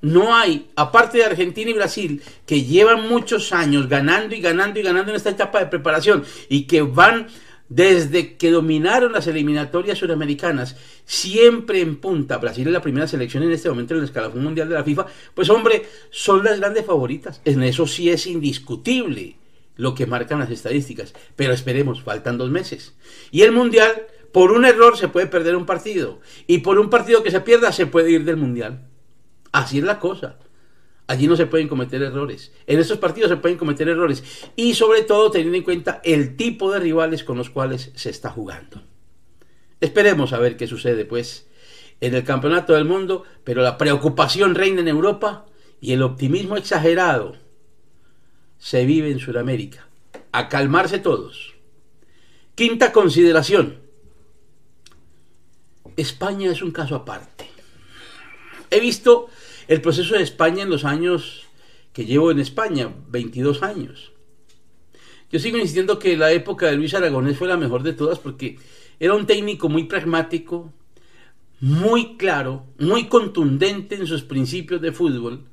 [0.00, 4.82] no hay, aparte de Argentina y Brasil, que llevan muchos años ganando y ganando y
[4.82, 7.28] ganando en esta etapa de preparación y que van
[7.70, 13.52] desde que dominaron las eliminatorias suramericanas, siempre en punta, Brasil es la primera selección en
[13.52, 17.40] este momento en el escalafón mundial de la FIFA, pues hombre, son las grandes favoritas.
[17.44, 19.36] En eso sí es indiscutible
[19.76, 21.14] lo que marcan las estadísticas.
[21.36, 22.96] Pero esperemos, faltan dos meses.
[23.30, 24.02] Y el mundial,
[24.32, 26.20] por un error se puede perder un partido.
[26.48, 28.88] Y por un partido que se pierda se puede ir del mundial.
[29.52, 30.38] Así es la cosa.
[31.10, 32.52] Allí no se pueden cometer errores.
[32.68, 34.22] En estos partidos se pueden cometer errores.
[34.54, 38.30] Y sobre todo teniendo en cuenta el tipo de rivales con los cuales se está
[38.30, 38.84] jugando.
[39.80, 41.48] Esperemos a ver qué sucede, pues,
[42.00, 43.24] en el Campeonato del Mundo.
[43.42, 45.46] Pero la preocupación reina en Europa
[45.80, 47.34] y el optimismo exagerado
[48.58, 49.88] se vive en Sudamérica.
[50.30, 51.56] A calmarse todos.
[52.54, 53.80] Quinta consideración.
[55.96, 57.50] España es un caso aparte.
[58.70, 59.28] He visto
[59.70, 61.44] el proceso de España en los años
[61.92, 64.10] que llevo en España, 22 años.
[65.30, 68.58] Yo sigo insistiendo que la época de Luis Aragonés fue la mejor de todas porque
[68.98, 70.72] era un técnico muy pragmático,
[71.60, 75.44] muy claro, muy contundente en sus principios de fútbol,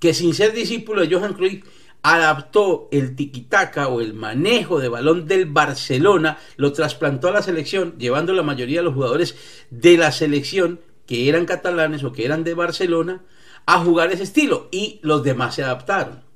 [0.00, 1.64] que sin ser discípulo de Johan Cruyff
[2.02, 7.94] adaptó el tiquitaca o el manejo de balón del Barcelona, lo trasplantó a la selección,
[7.98, 9.36] llevando la mayoría de los jugadores
[9.70, 13.22] de la selección que eran catalanes o que eran de Barcelona
[13.66, 16.30] a jugar ese estilo y los demás se adaptaron.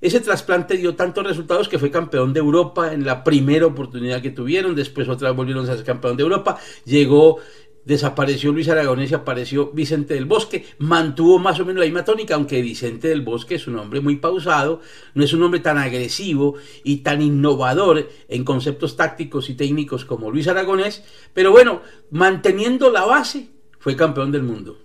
[0.00, 4.30] Ese trasplante dio tantos resultados que fue campeón de Europa en la primera oportunidad que
[4.30, 7.36] tuvieron, después otra volvieron a ser campeón de Europa, llegó,
[7.84, 12.34] desapareció Luis Aragonés y apareció Vicente del Bosque, mantuvo más o menos la misma tónica,
[12.34, 14.80] aunque Vicente del Bosque es un hombre muy pausado,
[15.12, 20.30] no es un hombre tan agresivo y tan innovador en conceptos tácticos y técnicos como
[20.30, 24.78] Luis Aragonés, pero bueno, manteniendo la base, fue campeón del mundo.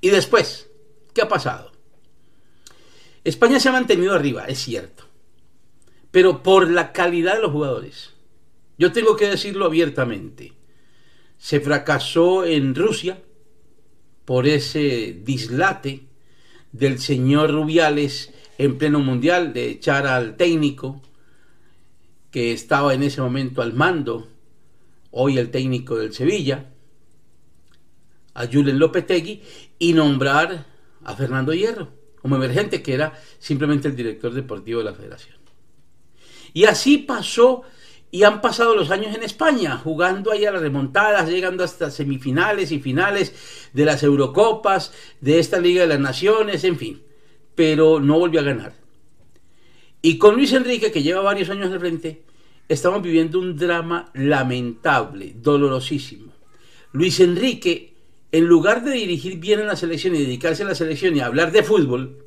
[0.00, 0.70] Y después,
[1.14, 1.72] ¿qué ha pasado?
[3.24, 5.04] España se ha mantenido arriba, es cierto,
[6.10, 8.14] pero por la calidad de los jugadores.
[8.78, 10.54] Yo tengo que decirlo abiertamente.
[11.36, 13.22] Se fracasó en Rusia
[14.24, 16.06] por ese dislate
[16.72, 21.02] del señor Rubiales en pleno mundial de echar al técnico
[22.30, 24.28] que estaba en ese momento al mando,
[25.10, 26.70] hoy el técnico del Sevilla,
[28.34, 29.42] a Julen Lopetegui
[29.80, 30.66] y nombrar
[31.02, 31.88] a Fernando Hierro
[32.22, 35.36] como emergente, que era simplemente el director deportivo de la federación.
[36.52, 37.62] Y así pasó
[38.12, 42.72] y han pasado los años en España, jugando ahí a las remontadas, llegando hasta semifinales
[42.72, 47.02] y finales de las Eurocopas, de esta Liga de las Naciones, en fin,
[47.54, 48.74] pero no volvió a ganar.
[50.02, 52.24] Y con Luis Enrique, que lleva varios años al frente,
[52.68, 56.32] estamos viviendo un drama lamentable, dolorosísimo.
[56.92, 57.89] Luis Enrique
[58.32, 61.52] en lugar de dirigir bien en la selección y dedicarse a la selección y hablar
[61.52, 62.24] de fútbol,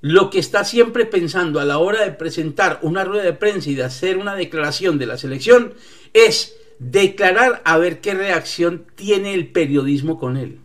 [0.00, 3.74] lo que está siempre pensando a la hora de presentar una rueda de prensa y
[3.74, 5.74] de hacer una declaración de la selección
[6.12, 10.58] es declarar a ver qué reacción tiene el periodismo con él.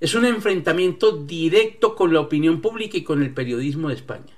[0.00, 4.34] Es un enfrentamiento directo con la opinión pública y con el periodismo de España.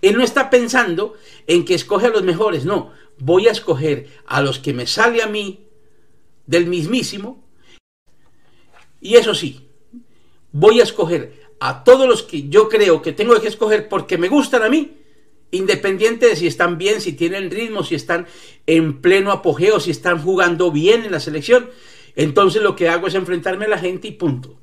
[0.00, 1.14] Él no está pensando
[1.46, 5.22] en que escoge a los mejores, no, voy a escoger a los que me sale
[5.22, 5.66] a mí
[6.46, 7.41] del mismísimo
[9.02, 9.68] y eso sí,
[10.52, 14.28] voy a escoger a todos los que yo creo que tengo que escoger porque me
[14.28, 14.92] gustan a mí,
[15.50, 18.26] independiente de si están bien, si tienen ritmo, si están
[18.66, 21.68] en pleno apogeo, si están jugando bien en la selección.
[22.14, 24.58] Entonces lo que hago es enfrentarme a la gente y punto.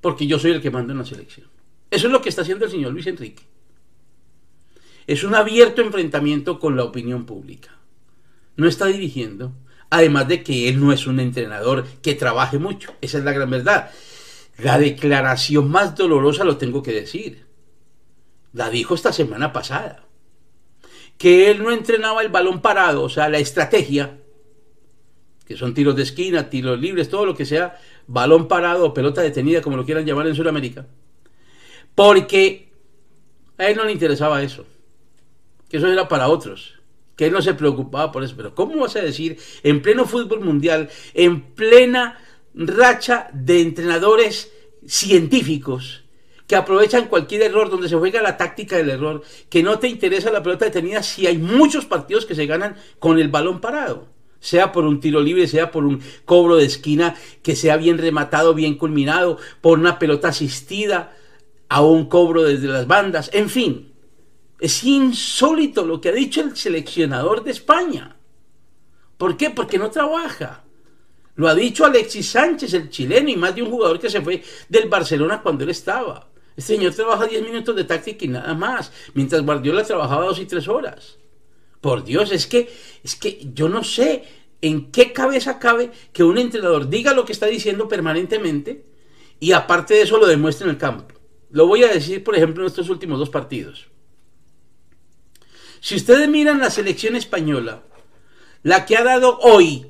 [0.00, 1.48] Porque yo soy el que mando en la selección.
[1.90, 3.44] Eso es lo que está haciendo el señor Luis Enrique.
[5.06, 7.78] Es un abierto enfrentamiento con la opinión pública.
[8.56, 9.52] No está dirigiendo,
[9.90, 12.94] Además de que él no es un entrenador que trabaje mucho.
[13.00, 13.90] Esa es la gran verdad.
[14.58, 17.46] La declaración más dolorosa lo tengo que decir.
[18.52, 20.04] La dijo esta semana pasada.
[21.18, 24.18] Que él no entrenaba el balón parado, o sea, la estrategia,
[25.46, 29.22] que son tiros de esquina, tiros libres, todo lo que sea, balón parado o pelota
[29.22, 30.86] detenida, como lo quieran llamar en Sudamérica.
[31.94, 32.70] Porque
[33.56, 34.66] a él no le interesaba eso.
[35.70, 36.75] Que eso era para otros
[37.16, 38.34] que él no se preocupaba por eso.
[38.36, 42.18] Pero ¿cómo vas a decir en pleno fútbol mundial, en plena
[42.54, 44.52] racha de entrenadores
[44.86, 46.04] científicos,
[46.46, 50.30] que aprovechan cualquier error, donde se juega la táctica del error, que no te interesa
[50.30, 54.70] la pelota detenida si hay muchos partidos que se ganan con el balón parado sea
[54.70, 58.76] por un tiro libre, sea por un cobro de esquina que sea bien rematado, bien
[58.76, 61.16] culminado, por una pelota asistida
[61.68, 63.92] a un cobro desde las bandas, en fin.
[64.58, 68.16] Es insólito lo que ha dicho el seleccionador de España.
[69.16, 69.50] ¿Por qué?
[69.50, 70.64] Porque no trabaja.
[71.34, 74.42] Lo ha dicho Alexis Sánchez, el chileno, y más de un jugador que se fue
[74.68, 76.28] del Barcelona cuando él estaba.
[76.56, 80.46] Este señor trabaja 10 minutos de táctica y nada más, mientras Guardiola trabajaba dos y
[80.46, 81.18] tres horas.
[81.82, 82.72] Por Dios, es que,
[83.04, 84.24] es que yo no sé
[84.62, 88.86] en qué cabeza cabe que un entrenador diga lo que está diciendo permanentemente
[89.38, 91.14] y aparte de eso lo demuestre en el campo.
[91.50, 93.88] Lo voy a decir, por ejemplo, en estos últimos dos partidos.
[95.86, 97.84] Si ustedes miran la selección española,
[98.64, 99.86] la que ha dado hoy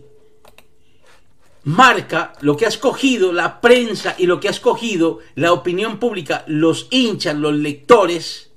[1.64, 6.44] marca lo que ha escogido la prensa y lo que ha escogido la opinión pública,
[6.48, 8.50] los hinchas, los lectores,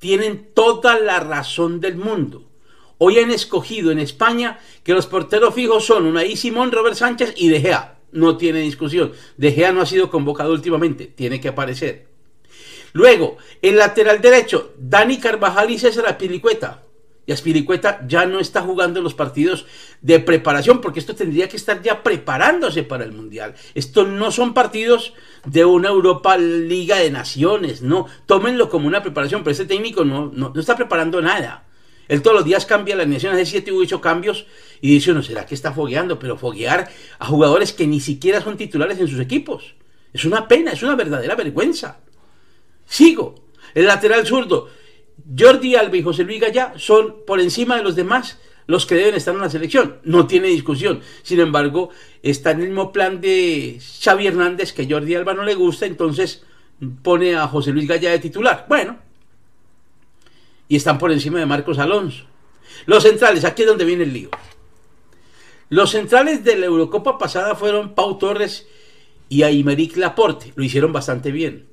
[0.00, 2.44] tienen toda la razón del mundo.
[2.98, 7.48] Hoy han escogido en España que los porteros fijos son Unai Simón, Robert Sánchez y
[7.48, 8.00] De Gea.
[8.12, 9.12] No tiene discusión.
[9.38, 11.06] De Gea no ha sido convocado últimamente.
[11.06, 12.15] Tiene que aparecer.
[12.96, 16.82] Luego, el lateral derecho, Dani Carvajal y César Aspilicueta.
[17.26, 19.66] Y Aspilicueta ya no está jugando los partidos
[20.00, 23.54] de preparación, porque esto tendría que estar ya preparándose para el Mundial.
[23.74, 25.12] Estos no son partidos
[25.44, 28.06] de una Europa Liga de Naciones, no.
[28.24, 31.64] Tómenlo como una preparación, pero este técnico no, no, está preparando nada.
[32.08, 34.46] Él todos los días cambia la alineación, hace siete u ocho cambios
[34.80, 38.56] y dice, no, será que está fogueando, pero foguear a jugadores que ni siquiera son
[38.56, 39.74] titulares en sus equipos.
[40.14, 41.98] Es una pena, es una verdadera vergüenza.
[42.86, 43.34] Sigo.
[43.74, 44.70] El lateral zurdo,
[45.38, 49.14] Jordi Alba y José Luis Gallá son por encima de los demás los que deben
[49.14, 49.98] estar en la selección.
[50.04, 51.00] No tiene discusión.
[51.22, 51.90] Sin embargo,
[52.22, 56.42] está en el mismo plan de Xavi Hernández que Jordi Alba no le gusta, entonces
[57.02, 58.66] pone a José Luis Gallá de titular.
[58.68, 58.98] Bueno,
[60.68, 62.24] y están por encima de Marcos Alonso.
[62.86, 64.30] Los centrales, aquí es donde viene el lío.
[65.68, 68.66] Los centrales de la Eurocopa pasada fueron Pau Torres
[69.28, 70.52] y Aymeric Laporte.
[70.54, 71.66] Lo hicieron bastante bien.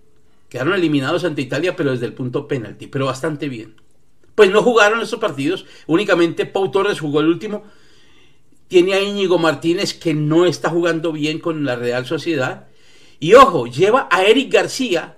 [0.54, 3.74] Quedaron eliminados ante Italia, pero desde el punto penalti, pero bastante bien.
[4.36, 7.64] Pues no jugaron estos partidos, únicamente Pau Torres jugó el último.
[8.68, 12.68] Tiene a Íñigo Martínez que no está jugando bien con la Real Sociedad.
[13.20, 15.18] Y ojo, lleva a Eric García,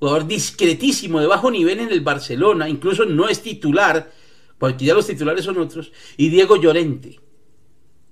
[0.00, 4.10] jugador discretísimo de bajo nivel en el Barcelona, incluso no es titular,
[4.58, 7.20] porque ya los titulares son otros, y Diego Llorente.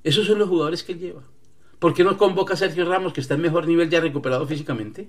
[0.05, 1.25] Esos son los jugadores que lleva.
[1.81, 5.09] ¿Por qué no convoca a Sergio Ramos, que está en mejor nivel ya recuperado físicamente?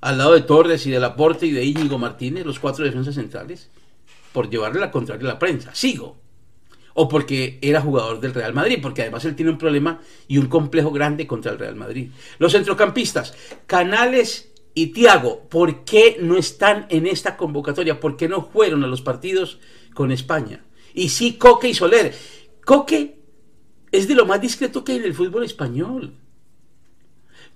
[0.00, 3.70] Al lado de Torres y de Laporte y de Íñigo Martínez, los cuatro defensas centrales,
[4.32, 5.74] por llevarle la contraria a la prensa.
[5.74, 6.18] Sigo.
[6.92, 10.46] O porque era jugador del Real Madrid, porque además él tiene un problema y un
[10.46, 12.10] complejo grande contra el Real Madrid.
[12.38, 13.34] Los centrocampistas,
[13.66, 18.00] Canales y Tiago, ¿por qué no están en esta convocatoria?
[18.00, 19.58] ¿Por qué no fueron a los partidos
[19.94, 20.64] con España?
[20.92, 22.14] Y sí, Coque y Soler.
[22.64, 23.18] Coque
[23.90, 26.14] es de lo más discreto que hay en el fútbol español.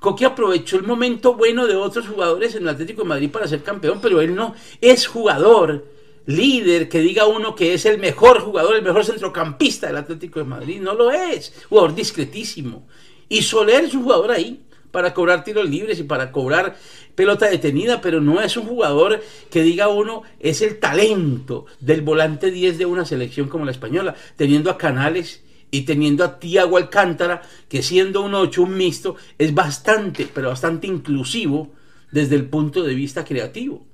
[0.01, 3.63] Coque aprovechó el momento bueno de otros jugadores en el Atlético de Madrid para ser
[3.63, 5.87] campeón, pero él no es jugador,
[6.27, 10.45] líder, que diga uno que es el mejor jugador, el mejor centrocampista del Atlético de
[10.45, 10.81] Madrid.
[10.81, 11.53] No lo es.
[11.69, 12.87] Jugador discretísimo.
[13.29, 16.77] Y Soler es un jugador ahí para cobrar tiros libres y para cobrar
[17.15, 22.51] pelota detenida, pero no es un jugador que diga uno es el talento del volante
[22.53, 27.43] 10 de una selección como la española, teniendo a Canales y teniendo a Tiago Alcántara,
[27.69, 31.73] que siendo un 8, un mixto, es bastante, pero bastante inclusivo
[32.11, 33.87] desde el punto de vista creativo.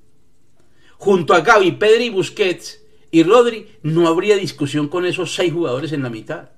[0.97, 6.03] Junto a Gaby, Pedri, Busquets y Rodri, no habría discusión con esos seis jugadores en
[6.03, 6.49] la mitad.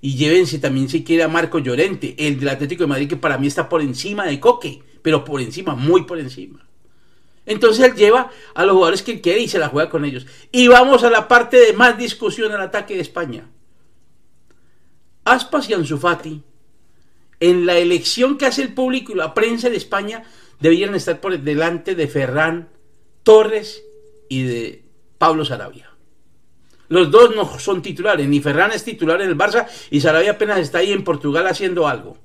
[0.00, 3.38] Y llévense también si quiere a Marco Llorente, el del Atlético de Madrid, que para
[3.38, 6.64] mí está por encima de Coque pero por encima, muy por encima.
[7.44, 10.26] Entonces él lleva a los jugadores que quiere y se la juega con ellos.
[10.52, 13.48] Y vamos a la parte de más discusión al ataque de España.
[15.24, 16.42] Aspas y Anzufati,
[17.40, 20.24] en la elección que hace el público y la prensa de España,
[20.60, 22.68] debieran estar por delante de Ferran
[23.22, 23.82] Torres
[24.28, 24.84] y de
[25.18, 25.90] Pablo Sarabia.
[26.88, 30.58] Los dos no son titulares, ni Ferran es titular en el Barça y Sarabia apenas
[30.58, 32.18] está ahí en Portugal haciendo algo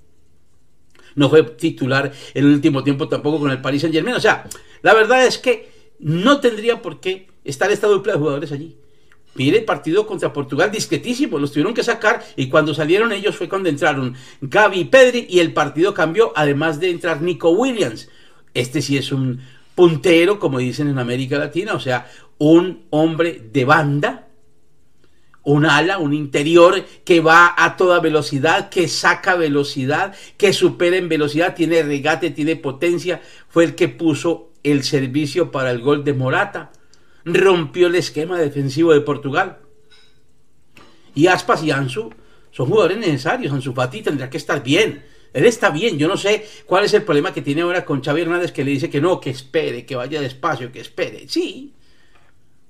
[1.18, 4.16] no fue titular en el último tiempo tampoco con el Paris Saint Germain.
[4.16, 4.48] O sea,
[4.84, 5.70] la verdad es que
[6.00, 8.78] no tendría por qué estar esta dupla de jugadores allí.
[9.38, 13.48] Mire el partido contra Portugal discretísimo, los tuvieron que sacar y cuando salieron ellos fue
[13.48, 18.10] cuando entraron Gaby y Pedri y el partido cambió, además de entrar Nico Williams.
[18.54, 19.40] Este sí es un
[19.76, 22.10] puntero, como dicen en América Latina, o sea,
[22.40, 24.28] un hombre de banda,
[25.44, 31.08] un ala, un interior que va a toda velocidad, que saca velocidad, que supera en
[31.08, 33.22] velocidad, tiene regate, tiene potencia.
[33.48, 36.72] Fue el que puso el servicio para el gol de Morata.
[37.34, 39.60] Rompió el esquema defensivo de Portugal.
[41.14, 42.14] Y Aspas y Ansu
[42.52, 43.52] son jugadores necesarios.
[43.52, 45.04] Ansu Fati tendrá que estar bien.
[45.34, 45.98] Él está bien.
[45.98, 48.72] Yo no sé cuál es el problema que tiene ahora con Xavi Hernández que le
[48.72, 51.28] dice que no, que espere, que vaya despacio, que espere.
[51.28, 51.74] Sí.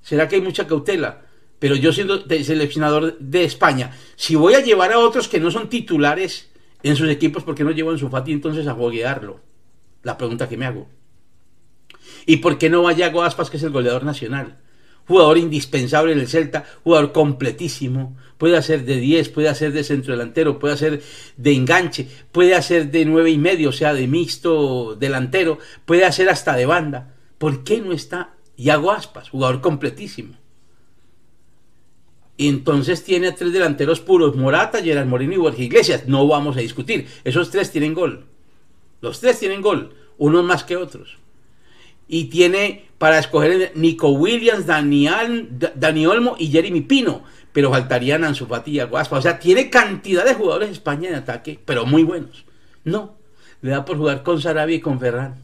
[0.02, 1.26] ¿Será que hay mucha cautela?
[1.60, 5.70] Pero yo siendo seleccionador de España, si voy a llevar a otros que no son
[5.70, 6.50] titulares
[6.84, 9.40] en sus equipos, ¿por qué no llevo a Ansu entonces a foguearlo?
[10.04, 10.88] La pregunta que me hago.
[12.28, 14.58] ¿Y por qué no va Yago Aspas, que es el goleador nacional?
[15.08, 18.18] Jugador indispensable en el Celta, jugador completísimo.
[18.38, 21.02] Puede hacer de 10, puede hacer de centro delantero, puede hacer
[21.38, 26.30] de enganche, puede hacer de 9 y medio, o sea, de mixto delantero, puede hacer
[26.30, 27.16] hasta de banda.
[27.38, 30.36] ¿Por qué no está Yago Aspas, jugador completísimo?
[32.36, 36.08] Y entonces tiene a tres delanteros puros, Morata, Gerard Moreno y Borja Iglesias.
[36.08, 37.08] No vamos a discutir.
[37.24, 38.26] Esos tres tienen gol.
[39.00, 41.18] Los tres tienen gol, unos más que otros.
[42.08, 47.24] Y tiene para escoger Nico Williams, Daniel, Dani Olmo y Jeremy Pino.
[47.52, 49.18] Pero faltarían Ansu Fati y Aguaspa.
[49.18, 52.46] O sea, tiene cantidad de jugadores de España en ataque, pero muy buenos.
[52.84, 53.16] No,
[53.62, 55.44] le da por jugar con Sarabia y con Ferran.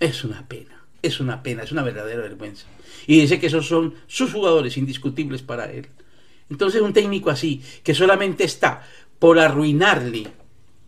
[0.00, 2.66] Es una pena, es una pena, es una verdadera vergüenza
[3.08, 5.88] y dice que esos son sus jugadores indiscutibles para él.
[6.50, 8.82] Entonces un técnico así, que solamente está
[9.18, 10.28] por arruinarle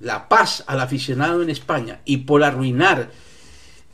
[0.01, 3.11] la paz al aficionado en España y por arruinar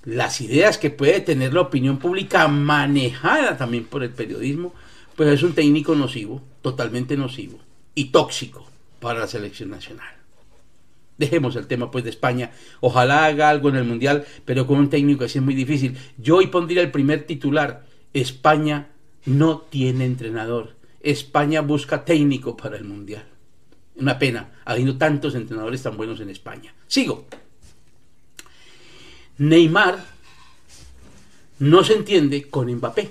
[0.07, 4.72] las ideas que puede tener la opinión pública manejada también por el periodismo,
[5.16, 7.59] pues es un técnico nocivo, totalmente nocivo
[7.94, 8.66] y tóxico
[9.00, 10.07] para la selección nacional.
[11.18, 12.52] Dejemos el tema pues de España.
[12.80, 15.96] Ojalá haga algo en el Mundial, pero con un técnico así es muy difícil.
[16.18, 18.88] Yo hoy pondría el primer titular España
[19.24, 20.76] no tiene entrenador.
[21.00, 23.24] España busca técnico para el Mundial.
[23.96, 26.74] Una pena, habiendo tantos entrenadores tan buenos en España.
[26.86, 27.26] Sigo.
[29.39, 30.05] Neymar
[31.59, 33.11] no se entiende con Mbappé.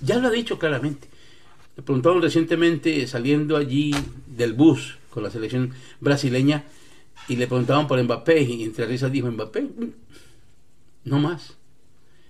[0.00, 1.08] Ya lo ha dicho claramente.
[1.76, 3.94] Le preguntaron recientemente saliendo allí
[4.26, 6.64] del bus con la selección brasileña
[7.28, 9.68] y le preguntaban por Mbappé y entre risas dijo Mbappé,
[11.04, 11.54] no más.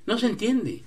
[0.07, 0.83] No se entiende.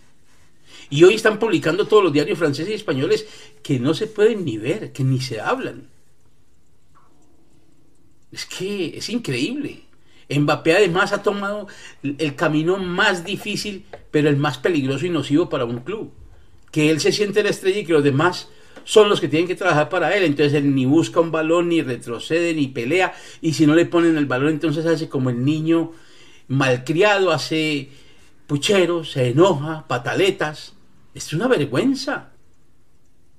[0.90, 3.28] Y hoy están publicando todos los diarios franceses y españoles
[3.64, 5.88] que no se pueden ni ver, que ni se hablan.
[8.32, 9.84] Es que es increíble.
[10.40, 11.68] Mbappé además ha tomado
[12.04, 16.12] el camino más difícil, pero el más peligroso y nocivo para un club.
[16.72, 18.48] Que él se siente la estrella y que los demás
[18.84, 20.24] son los que tienen que trabajar para él.
[20.24, 23.14] Entonces él ni busca un balón, ni retrocede, ni pelea.
[23.42, 25.92] Y si no le ponen el balón, entonces hace como el niño
[26.48, 27.90] malcriado, hace
[28.48, 30.74] pucheros, se enoja, pataletas.
[31.14, 32.32] Es una vergüenza.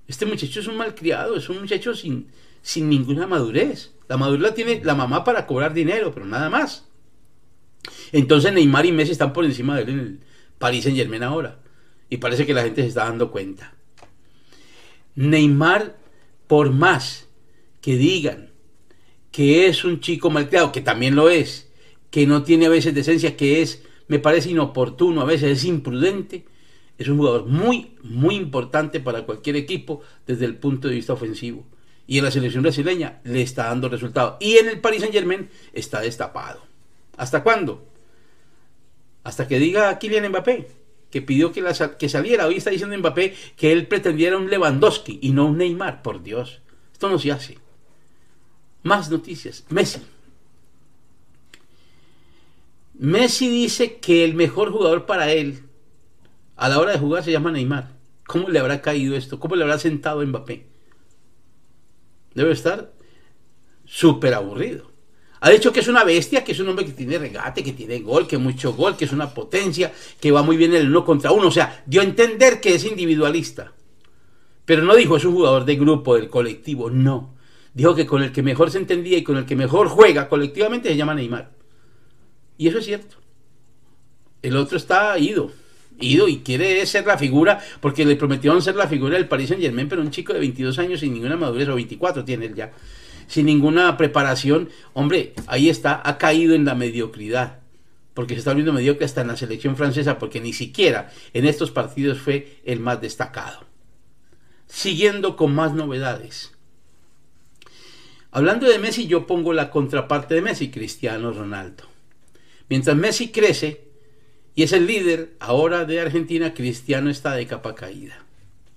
[0.09, 2.28] Este muchacho es un malcriado, es un muchacho sin,
[2.61, 3.93] sin ninguna madurez.
[4.09, 6.89] La madurez tiene la mamá para cobrar dinero, pero nada más.
[8.13, 10.21] Entonces Neymar y Messi están por encima de él en el
[10.59, 11.59] Paris Saint Germain ahora.
[12.09, 13.75] Y parece que la gente se está dando cuenta.
[15.15, 15.97] Neymar,
[16.47, 17.29] por más
[17.81, 18.51] que digan
[19.31, 21.71] que es un chico malcriado, que también lo es,
[22.11, 26.45] que no tiene a veces decencia, que es, me parece inoportuno, a veces es imprudente,
[26.99, 31.65] es un jugador muy, muy importante para cualquier equipo desde el punto de vista ofensivo.
[32.07, 34.37] Y en la selección brasileña le está dando resultados.
[34.41, 36.61] Y en el Paris Saint Germain está destapado.
[37.17, 37.87] ¿Hasta cuándo?
[39.25, 40.69] Hasta que diga Kylian Mbappé,
[41.11, 41.65] que pidió que,
[41.99, 42.47] que saliera.
[42.47, 46.03] Hoy está diciendo Mbappé que él pretendiera un Lewandowski y no un Neymar.
[46.03, 46.61] Por Dios,
[46.93, 47.59] esto no se hace.
[48.83, 49.65] Más noticias.
[49.69, 50.01] Messi.
[52.95, 55.63] Messi dice que el mejor jugador para él
[56.57, 57.93] a la hora de jugar se llama Neymar.
[58.27, 59.39] ¿Cómo le habrá caído esto?
[59.39, 60.72] ¿Cómo le habrá sentado Mbappé?
[62.35, 62.93] Debe estar
[63.85, 64.91] súper aburrido.
[65.41, 67.99] Ha dicho que es una bestia, que es un hombre que tiene regate, que tiene
[67.99, 71.05] gol, que mucho gol, que es una potencia, que va muy bien en el uno
[71.05, 71.49] contra uno.
[71.49, 73.72] O sea, dio a entender que es individualista.
[74.64, 77.35] Pero no dijo es un jugador de grupo, del colectivo, no.
[77.74, 80.91] Dijo que con el que mejor se entendía y con el que mejor juega colectivamente
[80.91, 81.51] se llama Neymar.
[82.57, 83.16] Y eso es cierto.
[84.43, 85.51] El otro está ido
[86.01, 89.62] ido y quiere ser la figura, porque le prometieron ser la figura del Paris Saint
[89.62, 92.72] Germain, pero un chico de 22 años sin ninguna madurez, o 24 tiene él ya,
[93.26, 97.61] sin ninguna preparación, hombre, ahí está, ha caído en la mediocridad,
[98.14, 101.70] porque se está viendo mediocre hasta en la selección francesa, porque ni siquiera en estos
[101.70, 103.64] partidos fue el más destacado.
[104.66, 106.53] Siguiendo con más novedades.
[108.30, 111.84] Hablando de Messi, yo pongo la contraparte de Messi, Cristiano Ronaldo.
[112.68, 113.91] Mientras Messi crece,
[114.55, 118.19] y es el líder ahora de Argentina, Cristiano está de capa caída.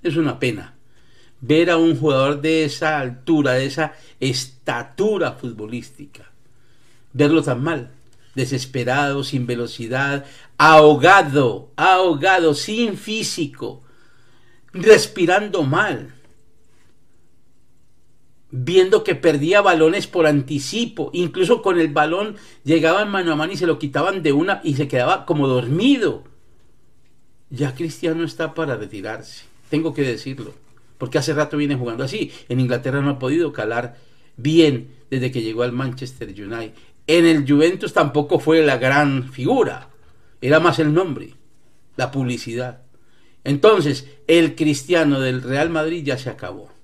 [0.04, 0.74] Es una pena.
[1.42, 6.32] ver a un jugador de esa altura, de esa estatura futbolística,
[7.14, 7.92] verlo tan mal,
[8.36, 10.26] desesperado, sin velocidad,
[10.58, 13.84] ahogado, ahogado, sin físico,
[14.74, 16.16] respirando mal,
[18.58, 23.58] viendo que perdía balones por anticipo, incluso con el balón llegaban mano a mano y
[23.58, 26.24] se lo quitaban de una y se quedaba como dormido.
[27.49, 30.53] Ya Cristiano está para retirarse, tengo que decirlo,
[30.97, 32.32] porque hace rato viene jugando así.
[32.47, 33.97] En Inglaterra no ha podido calar
[34.38, 36.74] bien desde que llegó al Manchester United.
[37.08, 39.89] En el Juventus tampoco fue la gran figura,
[40.41, 41.34] era más el nombre,
[41.97, 42.82] la publicidad.
[43.43, 46.75] Entonces, el cristiano del Real Madrid ya se acabó.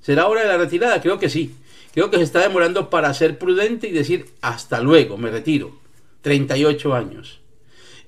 [0.00, 1.00] ¿Será hora de la retirada?
[1.00, 1.54] Creo que sí.
[1.92, 5.78] Creo que se está demorando para ser prudente y decir hasta luego, me retiro.
[6.22, 7.40] 38 años.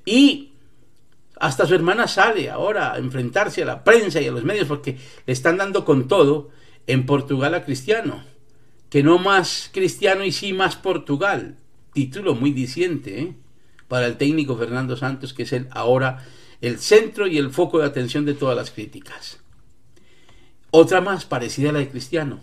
[0.05, 0.51] Y
[1.41, 4.97] hasta su hermana sale ahora a enfrentarse a la prensa y a los medios porque
[5.27, 6.51] le están dando con todo
[6.87, 8.25] en Portugal a Cristiano.
[8.91, 11.57] Que no más Cristiano y sí más Portugal.
[11.93, 13.35] Título muy diciente ¿eh?
[13.89, 16.25] para el técnico Fernando Santos, que es el, ahora
[16.61, 19.40] el centro y el foco de atención de todas las críticas.
[20.71, 22.41] Otra más parecida a la de Cristiano.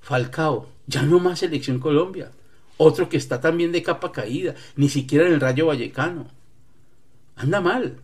[0.00, 2.30] Falcao, ya no más selección Colombia.
[2.76, 6.26] Otro que está también de capa caída, ni siquiera en el Rayo Vallecano.
[7.36, 7.98] Anda mal.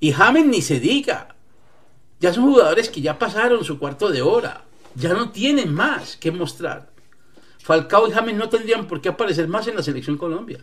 [0.00, 1.36] Y James ni se diga.
[2.20, 4.64] Ya son jugadores que ya pasaron su cuarto de hora.
[4.94, 6.90] Ya no tienen más que mostrar.
[7.58, 10.60] Falcao y James no tendrían por qué aparecer más en la selección Colombia.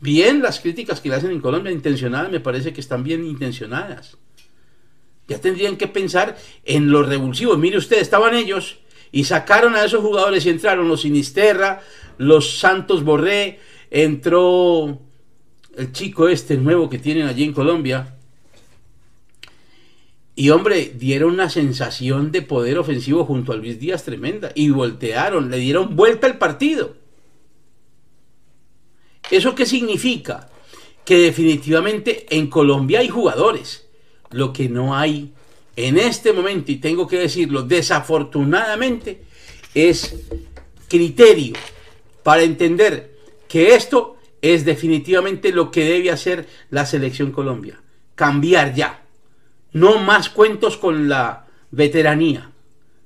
[0.00, 4.16] Bien, las críticas que le hacen en Colombia intencionadas me parece que están bien intencionadas.
[5.30, 7.56] Ya tendrían que pensar en los revulsivos.
[7.56, 8.78] Mire usted, estaban ellos
[9.12, 11.82] y sacaron a esos jugadores y entraron los Sinisterra,
[12.18, 13.60] los Santos Borré,
[13.92, 14.98] entró
[15.76, 18.16] el chico este nuevo que tienen allí en Colombia.
[20.34, 24.50] Y hombre, dieron una sensación de poder ofensivo junto a Luis Díaz tremenda.
[24.56, 26.96] Y voltearon, le dieron vuelta al partido.
[29.30, 30.50] ¿Eso qué significa?
[31.04, 33.89] Que definitivamente en Colombia hay jugadores
[34.30, 35.32] lo que no hay
[35.76, 39.22] en este momento, y tengo que decirlo desafortunadamente,
[39.74, 40.16] es
[40.88, 41.54] criterio
[42.22, 43.16] para entender
[43.48, 47.80] que esto es definitivamente lo que debe hacer la selección Colombia.
[48.14, 49.02] Cambiar ya.
[49.72, 52.50] No más cuentos con la veteranía.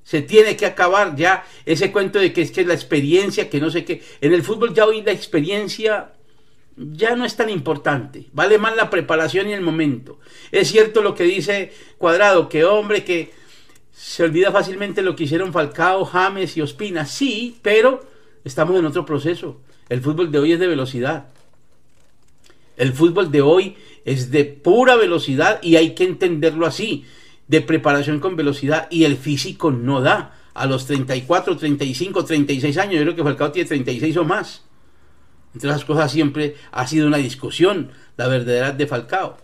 [0.02, 3.70] Se tiene que acabar ya ese cuento de que es que la experiencia, que no
[3.70, 4.02] sé qué.
[4.20, 6.13] En el fútbol ya hoy la experiencia
[6.76, 8.26] ya no es tan importante.
[8.32, 10.18] Vale más la preparación y el momento.
[10.50, 13.32] Es cierto lo que dice Cuadrado, que hombre, que
[13.92, 17.06] se olvida fácilmente lo que hicieron Falcao, James y Ospina.
[17.06, 18.04] Sí, pero
[18.44, 19.60] estamos en otro proceso.
[19.88, 21.26] El fútbol de hoy es de velocidad.
[22.76, 27.04] El fútbol de hoy es de pura velocidad y hay que entenderlo así,
[27.46, 30.40] de preparación con velocidad y el físico no da.
[30.54, 34.63] A los 34, 35, 36 años, yo creo que Falcao tiene 36 o más.
[35.54, 39.38] Entre las cosas siempre ha sido una discusión la verdadera de Falcao.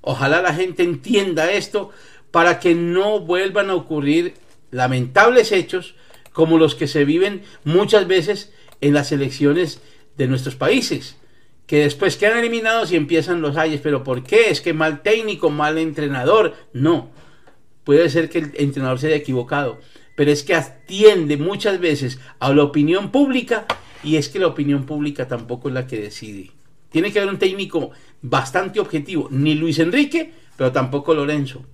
[0.00, 1.90] Ojalá la gente entienda esto
[2.30, 4.34] para que no vuelvan a ocurrir
[4.70, 5.94] lamentables hechos
[6.32, 9.80] como los que se viven muchas veces en las elecciones
[10.16, 11.16] de nuestros países,
[11.66, 14.50] que después quedan eliminados y empiezan los ayes, pero ¿por qué?
[14.50, 16.54] Es que mal técnico, mal entrenador.
[16.72, 17.10] No,
[17.84, 19.80] puede ser que el entrenador se haya equivocado,
[20.16, 23.66] pero es que atiende muchas veces a la opinión pública
[24.02, 26.50] y es que la opinión pública tampoco es la que decide.
[26.90, 27.90] Tiene que haber un técnico
[28.22, 29.28] bastante objetivo.
[29.30, 31.64] Ni Luis Enrique, pero tampoco Lorenzo.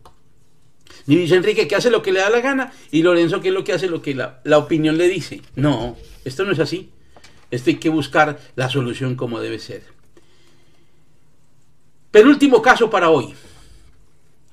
[1.07, 3.55] Ni Luis Enrique que hace lo que le da la gana y Lorenzo que es
[3.55, 5.41] lo que hace lo que la, la opinión le dice.
[5.55, 6.91] No, esto no es así.
[7.51, 9.85] Esto hay que buscar la solución como debe ser.
[12.11, 13.35] Penúltimo caso para hoy.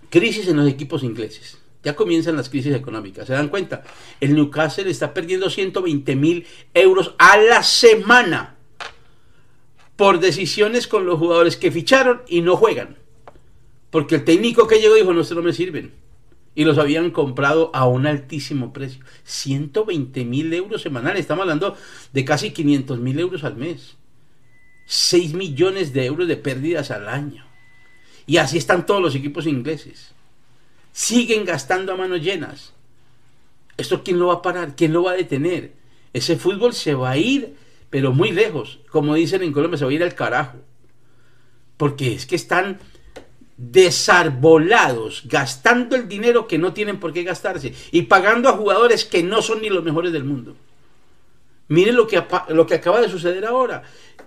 [0.09, 1.57] Crisis en los equipos ingleses.
[1.83, 3.27] Ya comienzan las crisis económicas.
[3.27, 3.83] ¿Se dan cuenta?
[4.21, 8.55] El Newcastle está perdiendo 120 mil euros a la semana
[9.97, 12.97] por decisiones con los jugadores que ficharon y no juegan.
[13.91, 15.93] Porque el técnico que llegó dijo, no, se no me sirven.
[16.55, 19.03] Y los habían comprado a un altísimo precio.
[19.25, 21.21] 120 mil euros semanales.
[21.21, 21.75] Estamos hablando
[22.13, 23.97] de casi 500 mil euros al mes.
[24.85, 27.45] 6 millones de euros de pérdidas al año.
[28.25, 30.13] Y así están todos los equipos ingleses
[30.93, 32.71] siguen gastando a manos llenas.
[33.75, 34.75] ¿Esto quién lo va a parar?
[34.75, 35.73] ¿Quién lo va a detener?
[36.13, 37.55] Ese fútbol se va a ir,
[37.89, 38.79] pero muy lejos.
[38.89, 40.57] Como dicen en Colombia, se va a ir al carajo.
[41.75, 42.79] Porque es que están
[43.57, 49.23] desarbolados, gastando el dinero que no tienen por qué gastarse y pagando a jugadores que
[49.23, 50.55] no son ni los mejores del mundo.
[51.67, 53.83] Miren lo que, lo que acaba de suceder ahora.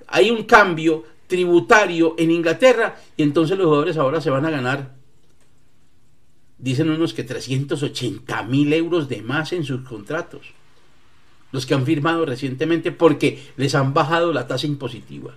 [0.08, 4.96] Hay un cambio tributario en Inglaterra y entonces los jugadores ahora se van a ganar
[6.58, 10.46] dicen unos que 380 mil euros de más en sus contratos.
[11.52, 15.34] Los que han firmado recientemente porque les han bajado la tasa impositiva.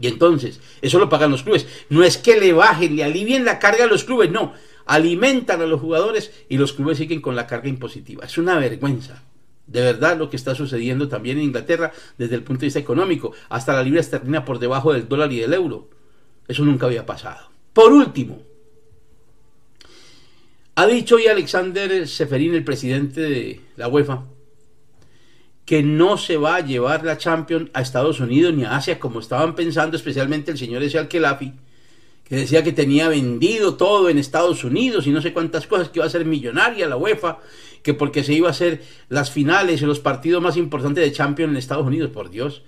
[0.00, 1.66] Y entonces, eso lo pagan los clubes.
[1.88, 4.52] No es que le bajen, le alivien la carga a los clubes, no.
[4.86, 8.24] Alimentan a los jugadores y los clubes siguen con la carga impositiva.
[8.24, 9.22] Es una vergüenza.
[9.66, 13.32] De verdad lo que está sucediendo también en Inglaterra desde el punto de vista económico.
[13.50, 15.90] Hasta la libra esterlina por debajo del dólar y del euro.
[16.46, 17.50] Eso nunca había pasado.
[17.74, 18.42] Por último,
[20.78, 24.26] ha dicho hoy Alexander Seferín, el presidente de la UEFA,
[25.64, 29.18] que no se va a llevar la Champions a Estados Unidos ni a Asia como
[29.18, 31.52] estaban pensando, especialmente el señor ese Alkelafi,
[32.22, 35.98] que decía que tenía vendido todo en Estados Unidos y no sé cuántas cosas, que
[35.98, 37.40] iba a ser millonaria la UEFA,
[37.82, 41.50] que porque se iba a hacer las finales y los partidos más importantes de Champions
[41.50, 42.62] en Estados Unidos, por Dios,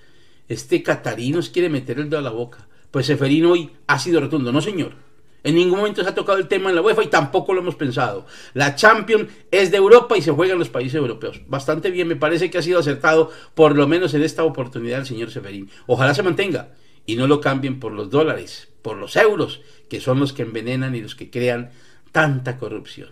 [0.49, 2.67] este Catarinos quiere meter el dedo a la boca.
[2.91, 5.10] Pues Seferín hoy ha sido rotundo, no señor.
[5.43, 7.75] En ningún momento se ha tocado el tema en la UEFA y tampoco lo hemos
[7.75, 8.27] pensado.
[8.55, 11.41] La Champions es de Europa y se juega en los países europeos.
[11.49, 15.07] Bastante bien, me parece que ha sido acertado, por lo menos en esta oportunidad, el
[15.07, 15.71] señor Severín.
[15.87, 16.75] Ojalá se mantenga
[17.07, 20.95] y no lo cambien por los dólares, por los euros, que son los que envenenan
[20.95, 21.71] y los que crean
[22.13, 23.11] tanta corrupción.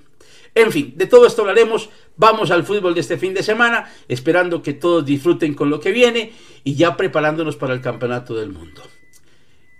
[0.54, 1.88] En fin, de todo esto hablaremos.
[2.16, 5.92] Vamos al fútbol de este fin de semana, esperando que todos disfruten con lo que
[5.92, 6.32] viene
[6.64, 8.82] y ya preparándonos para el Campeonato del Mundo.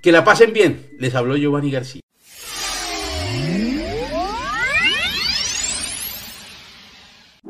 [0.02, 2.00] Que la pasen bien, les habló Giovanni García.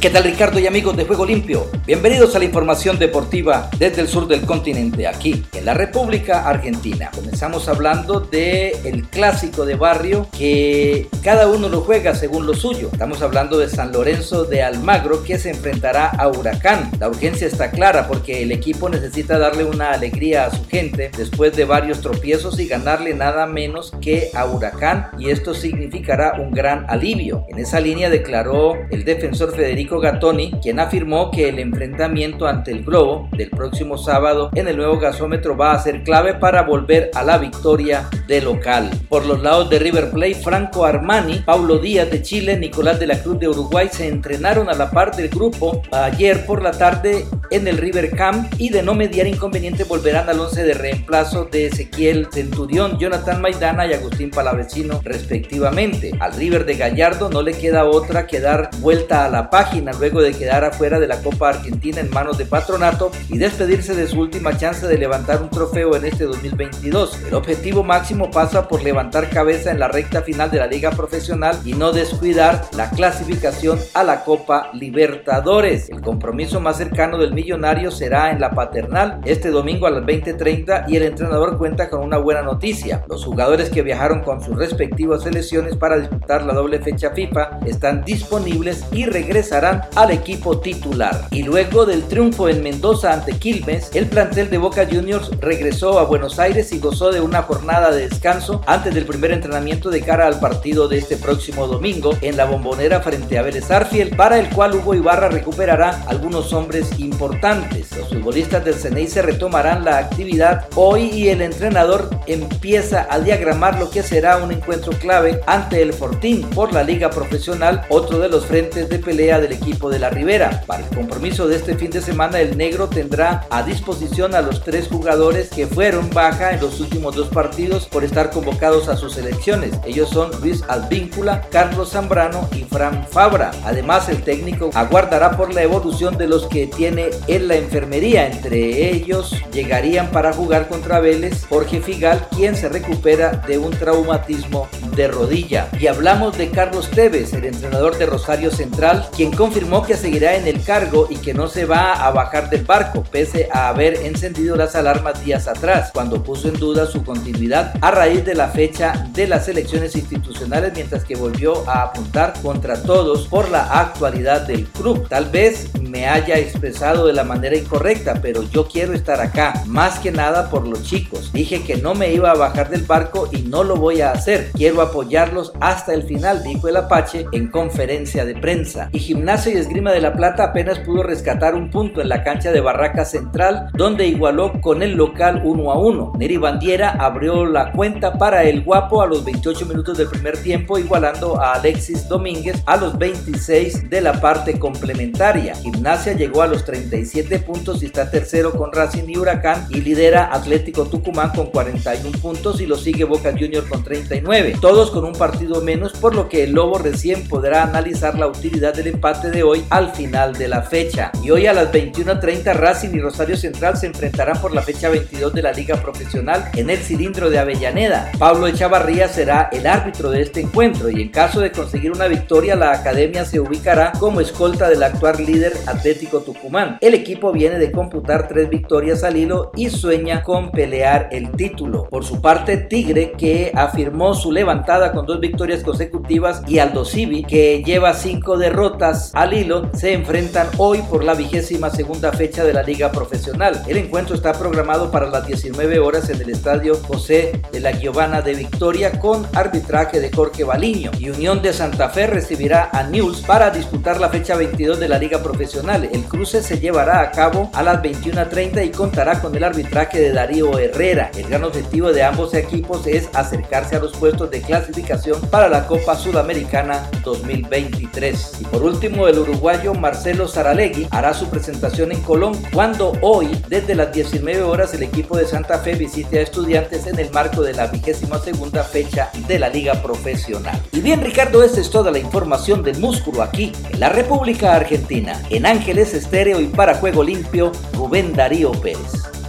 [0.00, 1.66] ¿Qué tal Ricardo y amigos de Juego Limpio?
[1.84, 7.10] Bienvenidos a la información deportiva desde el sur del continente, aquí en la República Argentina.
[7.14, 12.88] Comenzamos hablando del el clásico de barrio que cada uno lo juega según lo suyo.
[12.90, 16.92] Estamos hablando de San Lorenzo de Almagro que se enfrentará a Huracán.
[16.98, 21.54] La urgencia está clara porque el equipo necesita darle una alegría a su gente después
[21.54, 26.86] de varios tropiezos y ganarle nada menos que a Huracán y esto significará un gran
[26.88, 27.44] alivio.
[27.50, 32.84] En esa línea declaró el defensor Federico Gattoni, quien afirmó que el enfrentamiento ante el
[32.84, 37.24] Globo del próximo sábado en el nuevo gasómetro va a ser clave para volver a
[37.24, 38.90] la victoria de local.
[39.08, 43.22] Por los lados de River Plate, Franco Armani, Paulo Díaz de Chile, Nicolás de la
[43.22, 47.66] Cruz de Uruguay se entrenaron a la par del grupo ayer por la tarde en
[47.66, 52.28] el River Camp y de no mediar inconveniente volverán al once de reemplazo de Ezequiel
[52.32, 56.12] Centurión, Jonathan Maidana y Agustín Palavecino respectivamente.
[56.20, 60.20] Al River de Gallardo no le queda otra que dar vuelta a la página luego
[60.22, 64.20] de quedar afuera de la Copa Argentina en manos de Patronato y despedirse de su
[64.20, 67.24] última chance de levantar un trofeo en este 2022.
[67.26, 71.58] El objetivo máximo pasa por levantar cabeza en la recta final de la liga profesional
[71.64, 75.88] y no descuidar la clasificación a la Copa Libertadores.
[75.90, 80.84] El compromiso más cercano del millonario será en la paternal este domingo a las 20:30
[80.88, 83.04] y el entrenador cuenta con una buena noticia.
[83.08, 88.04] Los jugadores que viajaron con sus respectivas selecciones para disputar la doble fecha FIFA están
[88.04, 91.28] disponibles y regresarán al equipo titular.
[91.30, 96.04] Y luego del triunfo en Mendoza ante Quilmes, el plantel de Boca Juniors regresó a
[96.04, 100.26] Buenos Aires y gozó de una jornada de descanso antes del primer entrenamiento de cara
[100.26, 104.48] al partido de este próximo domingo en la bombonera frente a Vélez Arfiel, para el
[104.50, 107.96] cual Hugo Ibarra recuperará algunos hombres importantes.
[107.96, 113.78] Los futbolistas del Ceney se retomarán la actividad hoy y el entrenador empieza a diagramar
[113.78, 118.28] lo que será un encuentro clave ante el Fortín por la liga profesional, otro de
[118.28, 120.62] los frentes de pelea del equipo de la Ribera.
[120.66, 124.64] Para el compromiso de este fin de semana, el negro tendrá a disposición a los
[124.64, 129.14] tres jugadores que fueron baja en los últimos dos partidos por estar convocados a sus
[129.14, 129.72] selecciones.
[129.84, 133.50] Ellos son Luis Alvíncula, Carlos Zambrano y Fran Fabra.
[133.64, 138.26] Además, el técnico aguardará por la evolución de los que tiene en la enfermería.
[138.26, 144.68] Entre ellos llegarían para jugar contra Vélez Jorge Figal, quien se recupera de un traumatismo
[144.96, 145.68] de rodilla.
[145.78, 150.46] Y hablamos de Carlos Tevez, el entrenador de Rosario Central, quien confirmó que seguirá en
[150.46, 154.54] el cargo y que no se va a bajar del barco, pese a haber encendido
[154.54, 159.08] las alarmas días atrás, cuando puso en duda su continuidad a raíz de la fecha
[159.12, 164.68] de las elecciones institucionales, mientras que volvió a apuntar contra todos por la actualidad del
[164.68, 165.08] club.
[165.08, 169.98] Tal vez me haya expresado de la manera incorrecta, pero yo quiero estar acá, más
[169.98, 171.32] que nada por los chicos.
[171.32, 174.52] Dije que no me iba a bajar del barco y no lo voy a hacer.
[174.52, 178.90] Quiero apoyarlos hasta el final, dijo el Apache en conferencia de prensa.
[178.92, 182.52] Y Gimnasia y Esgrima de la Plata apenas pudo rescatar un punto en la cancha
[182.52, 186.12] de Barraca Central, donde igualó con el local 1 a 1.
[186.18, 190.78] Neri Bandiera abrió la cuenta para el Guapo a los 28 minutos del primer tiempo,
[190.78, 195.54] igualando a Alexis Domínguez a los 26 de la parte complementaria.
[195.54, 200.34] Gimnasia llegó a los 37 puntos y está tercero con Racing y Huracán y lidera
[200.34, 204.56] Atlético Tucumán con 41 puntos y lo sigue Boca Junior con 39.
[204.60, 208.74] Todos con un partido menos, por lo que el Lobo recién podrá analizar la utilidad
[208.74, 211.12] del empate de hoy al final de la fecha.
[211.22, 215.34] Y hoy a las 21.30 Racing y Rosario Central se enfrentarán por la fecha 22
[215.34, 218.10] de la Liga Profesional en el cilindro de Avellaneda.
[218.18, 222.56] Pablo Echavarría será el árbitro de este encuentro y en caso de conseguir una victoria
[222.56, 226.78] la academia se ubicará como escolta del actual líder Atlético Tucumán.
[226.80, 231.88] El equipo viene de computar tres victorias al hilo y sueña con pelear el título.
[231.90, 237.24] Por su parte, Tigre, que afirmó su levantada con dos victorias consecutivas, y Aldo Civi,
[237.24, 242.52] que lleva cinco derrotas al hilo, se enfrentan hoy por la vigésima segunda fecha de
[242.52, 243.62] la Liga Profesional.
[243.66, 248.22] El encuentro está programado para las 19 horas en el Estadio José de la Giovanna
[248.22, 250.90] de Victoria con arbitraje de Jorge Baliño.
[250.98, 254.98] Y Unión de Santa Fe recibirá a News para disputar la fecha 22 de la
[254.98, 255.88] Liga Profesional.
[255.92, 260.12] El cruce se llevará a cabo a las 21.30 y contará con el arbitraje de
[260.12, 261.10] Darío Herrera.
[261.16, 265.66] El gran objetivo de ambos equipos es acercarse a los puestos de clasificación para la
[265.66, 268.40] Copa Sudamericana 2023.
[268.40, 273.74] Y por último, el uruguayo Marcelo Saralegui hará su presentación en Colón cuando hoy, desde
[273.74, 277.54] las 19 horas, el equipo de Santa Fe visite a estudiantes en el marco de
[277.54, 280.60] la vigésima segunda fecha de la Liga Profesional.
[280.72, 285.20] Y bien, Ricardo, esta es toda la información del músculo aquí, en la República Argentina.
[285.30, 289.19] En Ángeles Estéreo y para Juego Limpio, Rubén Darío Pérez.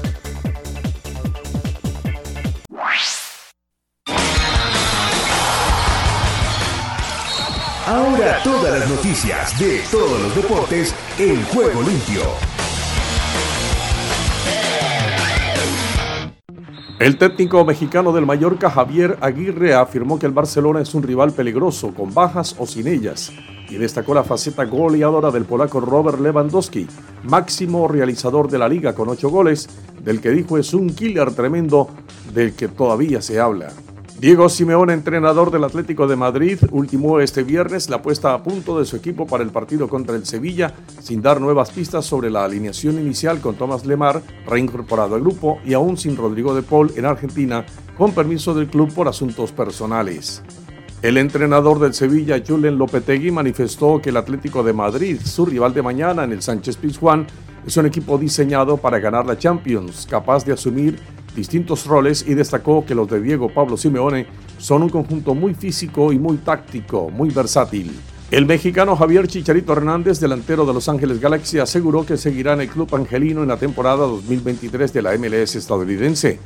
[8.44, 12.22] Todas las noticias de todos los deportes en Juego Limpio.
[17.00, 21.96] El técnico mexicano del Mallorca, Javier Aguirre, afirmó que el Barcelona es un rival peligroso,
[21.96, 23.34] con bajas o sin ellas,
[23.68, 26.86] y destacó la faceta goleadora del polaco Robert Lewandowski,
[27.24, 29.68] máximo realizador de la liga con ocho goles,
[30.00, 31.90] del que dijo es un killer tremendo
[32.36, 33.72] del que todavía se habla.
[34.22, 38.86] Diego Simeone, entrenador del Atlético de Madrid, ultimó este viernes la puesta a punto de
[38.86, 43.00] su equipo para el partido contra el Sevilla, sin dar nuevas pistas sobre la alineación
[43.00, 47.66] inicial con Tomás Lemar, reincorporado al grupo, y aún sin Rodrigo de Paul en Argentina,
[47.98, 50.44] con permiso del club por asuntos personales.
[51.02, 55.82] El entrenador del Sevilla, Julen Lopetegui, manifestó que el Atlético de Madrid, su rival de
[55.82, 57.26] mañana en el Sánchez Pizjuán,
[57.66, 61.00] es un equipo diseñado para ganar la Champions, capaz de asumir
[61.36, 64.28] distintos roles y destacó que los de Diego Pablo Simeone
[64.58, 67.92] son un conjunto muy físico y muy táctico, muy versátil.
[68.32, 72.70] El mexicano Javier Chicharito Hernández, delantero de Los Ángeles Galaxy, aseguró que seguirá en el
[72.70, 76.40] club angelino en la temporada 2023 de la MLS estadounidense.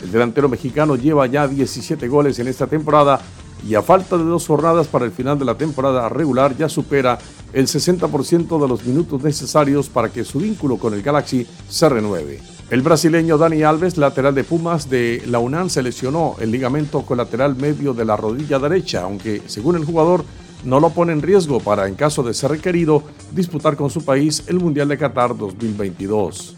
[0.00, 3.20] El delantero mexicano lleva ya 17 goles en esta temporada
[3.68, 7.18] y a falta de dos jornadas para el final de la temporada regular ya supera
[7.52, 12.40] el 60% de los minutos necesarios para que su vínculo con el Galaxy se renueve.
[12.72, 17.54] El brasileño Dani Alves, lateral de Pumas de la UNAM, se lesionó el ligamento colateral
[17.54, 20.24] medio de la rodilla derecha, aunque según el jugador
[20.64, 24.44] no lo pone en riesgo para, en caso de ser requerido, disputar con su país
[24.46, 26.56] el Mundial de Qatar 2022.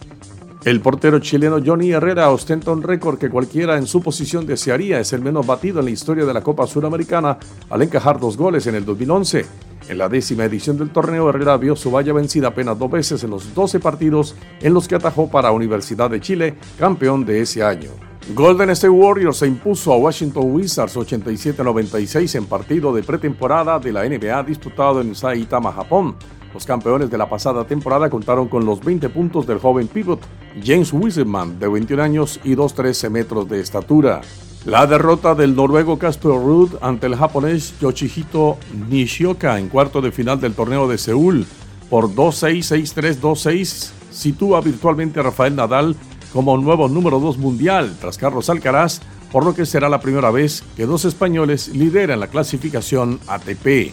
[0.64, 4.98] El portero chileno Johnny Herrera ostenta un récord que cualquiera en su posición desearía.
[4.98, 7.38] Es el menos batido en la historia de la Copa Suramericana
[7.68, 9.44] al encajar dos goles en el 2011.
[9.90, 13.30] En la décima edición del torneo, Herrera vio su valla vencida apenas dos veces en
[13.30, 17.90] los 12 partidos en los que atajó para Universidad de Chile, campeón de ese año.
[18.32, 24.08] Golden State Warriors se impuso a Washington Wizards 87-96 en partido de pretemporada de la
[24.08, 26.16] NBA disputado en Saitama, Japón.
[26.54, 30.20] Los campeones de la pasada temporada contaron con los 20 puntos del joven pivot
[30.64, 34.20] James Wiseman, de 21 años y 2'13 metros de estatura.
[34.64, 38.56] La derrota del noruego Casper Ruud ante el japonés Yoshihito
[38.88, 41.44] Nishioka en cuarto de final del torneo de Seúl
[41.90, 45.96] por 2-6, 6-3, 2-6 sitúa virtualmente a Rafael Nadal
[46.32, 49.00] como nuevo número 2 mundial tras Carlos Alcaraz,
[49.32, 53.92] por lo que será la primera vez que dos españoles lideran la clasificación ATP.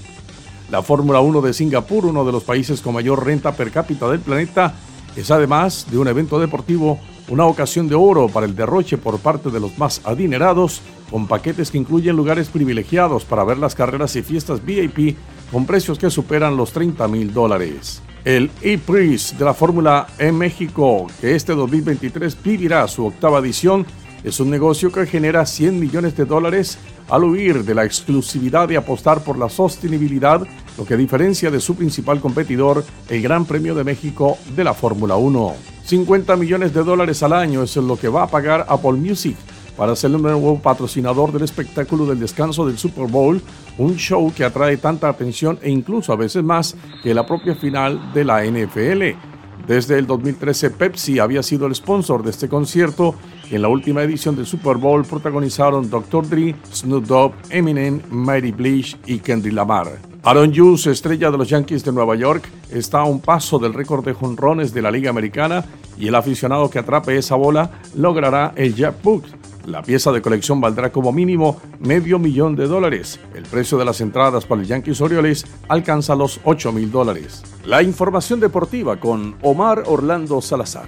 [0.71, 4.21] La Fórmula 1 de Singapur, uno de los países con mayor renta per cápita del
[4.21, 4.73] planeta,
[5.17, 6.97] es además de un evento deportivo
[7.27, 11.71] una ocasión de oro para el derroche por parte de los más adinerados, con paquetes
[11.71, 15.17] que incluyen lugares privilegiados para ver las carreras y fiestas VIP
[15.51, 18.01] con precios que superan los 30 mil dólares.
[18.23, 23.85] El E-Prix de la Fórmula en México, que este 2023 vivirá su octava edición,
[24.23, 26.77] es un negocio que genera 100 millones de dólares
[27.09, 30.41] al huir de la exclusividad de apostar por la sostenibilidad,
[30.77, 35.15] lo que diferencia de su principal competidor, el Gran Premio de México de la Fórmula
[35.15, 35.53] 1.
[35.85, 39.35] 50 millones de dólares al año es lo que va a pagar Apple Music
[39.75, 43.41] para ser el nuevo patrocinador del espectáculo del descanso del Super Bowl,
[43.77, 48.13] un show que atrae tanta atención e incluso a veces más que la propia final
[48.13, 49.17] de la NFL.
[49.67, 53.15] Desde el 2013 Pepsi había sido el sponsor de este concierto
[53.51, 56.27] en la última edición del Super Bowl protagonizaron Dr.
[56.27, 59.99] Dre, Snoop Dogg, Eminem, Mary Bleach y Kendrick Lamar.
[60.23, 64.05] Aaron Hughes, estrella de los Yankees de Nueva York, está a un paso del récord
[64.05, 65.65] de jonrones de la Liga Americana
[65.97, 68.73] y el aficionado que atrape esa bola logrará el
[69.03, 69.23] Book.
[69.65, 73.19] La pieza de colección valdrá como mínimo medio millón de dólares.
[73.35, 77.43] El precio de las entradas para el Yankees Orioles alcanza los 8 mil dólares.
[77.65, 80.87] La información deportiva con Omar Orlando Salazar.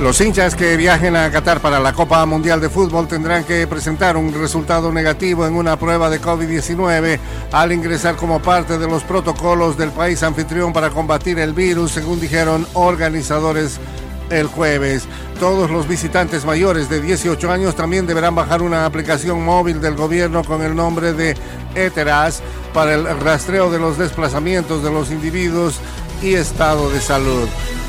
[0.00, 4.18] Los hinchas que viajen a Qatar para la Copa Mundial de Fútbol tendrán que presentar
[4.18, 7.18] un resultado negativo en una prueba de COVID-19
[7.50, 12.20] al ingresar como parte de los protocolos del país anfitrión para combatir el virus, según
[12.20, 13.80] dijeron organizadores
[14.28, 15.04] el jueves.
[15.40, 20.44] Todos los visitantes mayores de 18 años también deberán bajar una aplicación móvil del gobierno
[20.44, 21.34] con el nombre de
[21.74, 22.42] ETERAS
[22.74, 25.80] para el rastreo de los desplazamientos de los individuos
[26.22, 27.48] y estado de salud.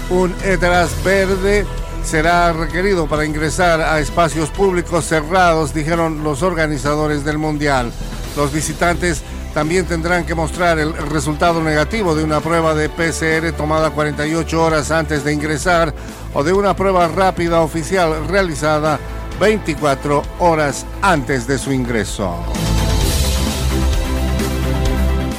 [0.10, 1.66] Un ETERAS verde
[2.08, 7.92] será requerido para ingresar a espacios públicos cerrados, dijeron los organizadores del Mundial.
[8.38, 9.22] Los visitantes
[9.54, 14.90] también tendrán que mostrar el resultado negativo de una prueba de PCR tomada 48 horas
[14.90, 15.94] antes de ingresar
[16.34, 19.00] o de una prueba rápida oficial realizada
[19.42, 22.38] 24 horas antes de su ingreso.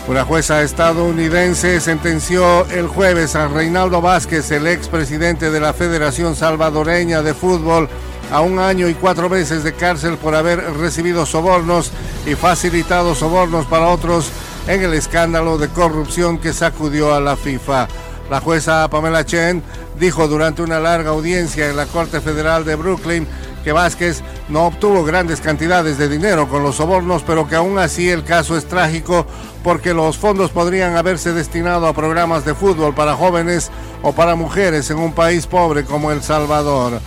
[0.09, 7.20] Una jueza estadounidense sentenció el jueves a Reinaldo Vázquez, el expresidente de la Federación Salvadoreña
[7.20, 7.90] de Fútbol,
[8.32, 11.92] a un año y cuatro meses de cárcel por haber recibido sobornos
[12.24, 14.30] y facilitado sobornos para otros
[14.66, 17.86] en el escándalo de corrupción que sacudió a la FIFA.
[18.30, 19.62] La jueza Pamela Chen
[20.00, 23.26] dijo durante una larga audiencia en la Corte Federal de Brooklyn
[23.68, 28.08] que Vázquez no obtuvo grandes cantidades de dinero con los sobornos, pero que aún así
[28.08, 29.26] el caso es trágico
[29.62, 34.90] porque los fondos podrían haberse destinado a programas de fútbol para jóvenes o para mujeres
[34.90, 36.98] en un país pobre como El Salvador.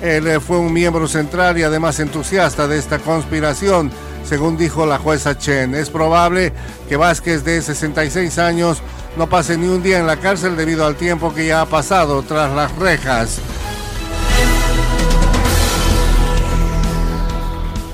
[0.00, 3.90] Él eh, fue un miembro central y además entusiasta de esta conspiración,
[4.24, 5.74] según dijo la jueza Chen.
[5.74, 6.54] Es probable
[6.88, 8.80] que Vázquez, de 66 años,
[9.18, 12.22] no pase ni un día en la cárcel debido al tiempo que ya ha pasado
[12.22, 13.38] tras las rejas.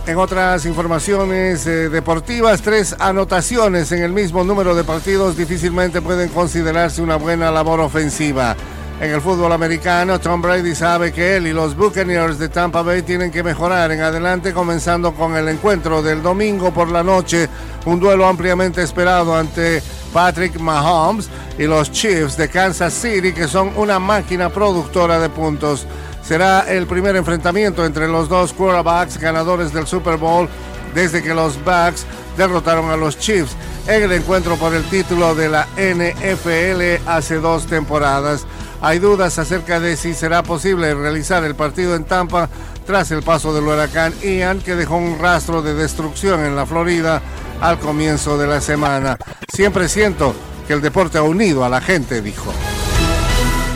[0.05, 6.28] En otras informaciones eh, deportivas, tres anotaciones en el mismo número de partidos difícilmente pueden
[6.30, 8.57] considerarse una buena labor ofensiva.
[9.00, 13.03] En el fútbol americano, Tom Brady sabe que él y los Buccaneers de Tampa Bay
[13.03, 17.48] tienen que mejorar en adelante, comenzando con el encuentro del domingo por la noche,
[17.84, 19.82] un duelo ampliamente esperado ante
[20.12, 25.86] Patrick Mahomes y los Chiefs de Kansas City, que son una máquina productora de puntos.
[26.22, 30.48] Será el primer enfrentamiento entre los dos quarterbacks ganadores del Super Bowl
[30.94, 32.06] desde que los Bucks
[32.36, 33.56] derrotaron a los Chiefs
[33.86, 38.46] en el encuentro por el título de la NFL hace dos temporadas.
[38.80, 42.48] Hay dudas acerca de si será posible realizar el partido en Tampa
[42.86, 47.20] tras el paso del huracán Ian que dejó un rastro de destrucción en la Florida
[47.60, 49.16] al comienzo de la semana.
[49.52, 50.34] Siempre siento
[50.66, 52.52] que el deporte ha unido a la gente, dijo.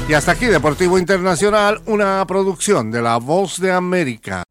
[0.09, 4.45] Y hasta aquí Deportivo Internacional, una producción de La Voz de América.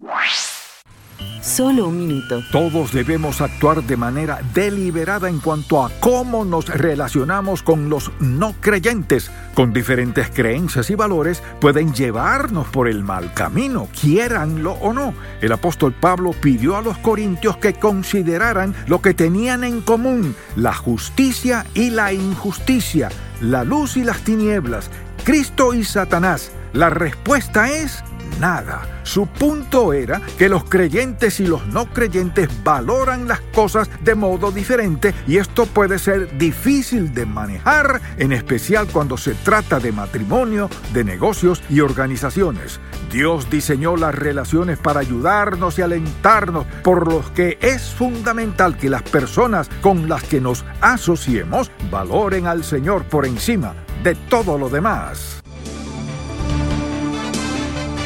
[1.42, 2.42] Solo un minuto.
[2.52, 8.54] Todos debemos actuar de manera deliberada en cuanto a cómo nos relacionamos con los no
[8.60, 15.14] creyentes, con diferentes creencias y valores, pueden llevarnos por el mal camino, quiéranlo o no.
[15.40, 20.74] El apóstol Pablo pidió a los corintios que consideraran lo que tenían en común, la
[20.74, 24.90] justicia y la injusticia, la luz y las tinieblas,
[25.26, 26.52] Cristo y Satanás.
[26.72, 28.04] La respuesta es
[28.40, 29.02] nada.
[29.04, 34.52] Su punto era que los creyentes y los no creyentes valoran las cosas de modo
[34.52, 40.70] diferente y esto puede ser difícil de manejar, en especial cuando se trata de matrimonio,
[40.94, 42.80] de negocios y organizaciones.
[43.12, 49.04] Dios diseñó las relaciones para ayudarnos y alentarnos, por lo que es fundamental que las
[49.04, 53.74] personas con las que nos asociemos valoren al Señor por encima
[54.04, 55.45] de todo lo demás.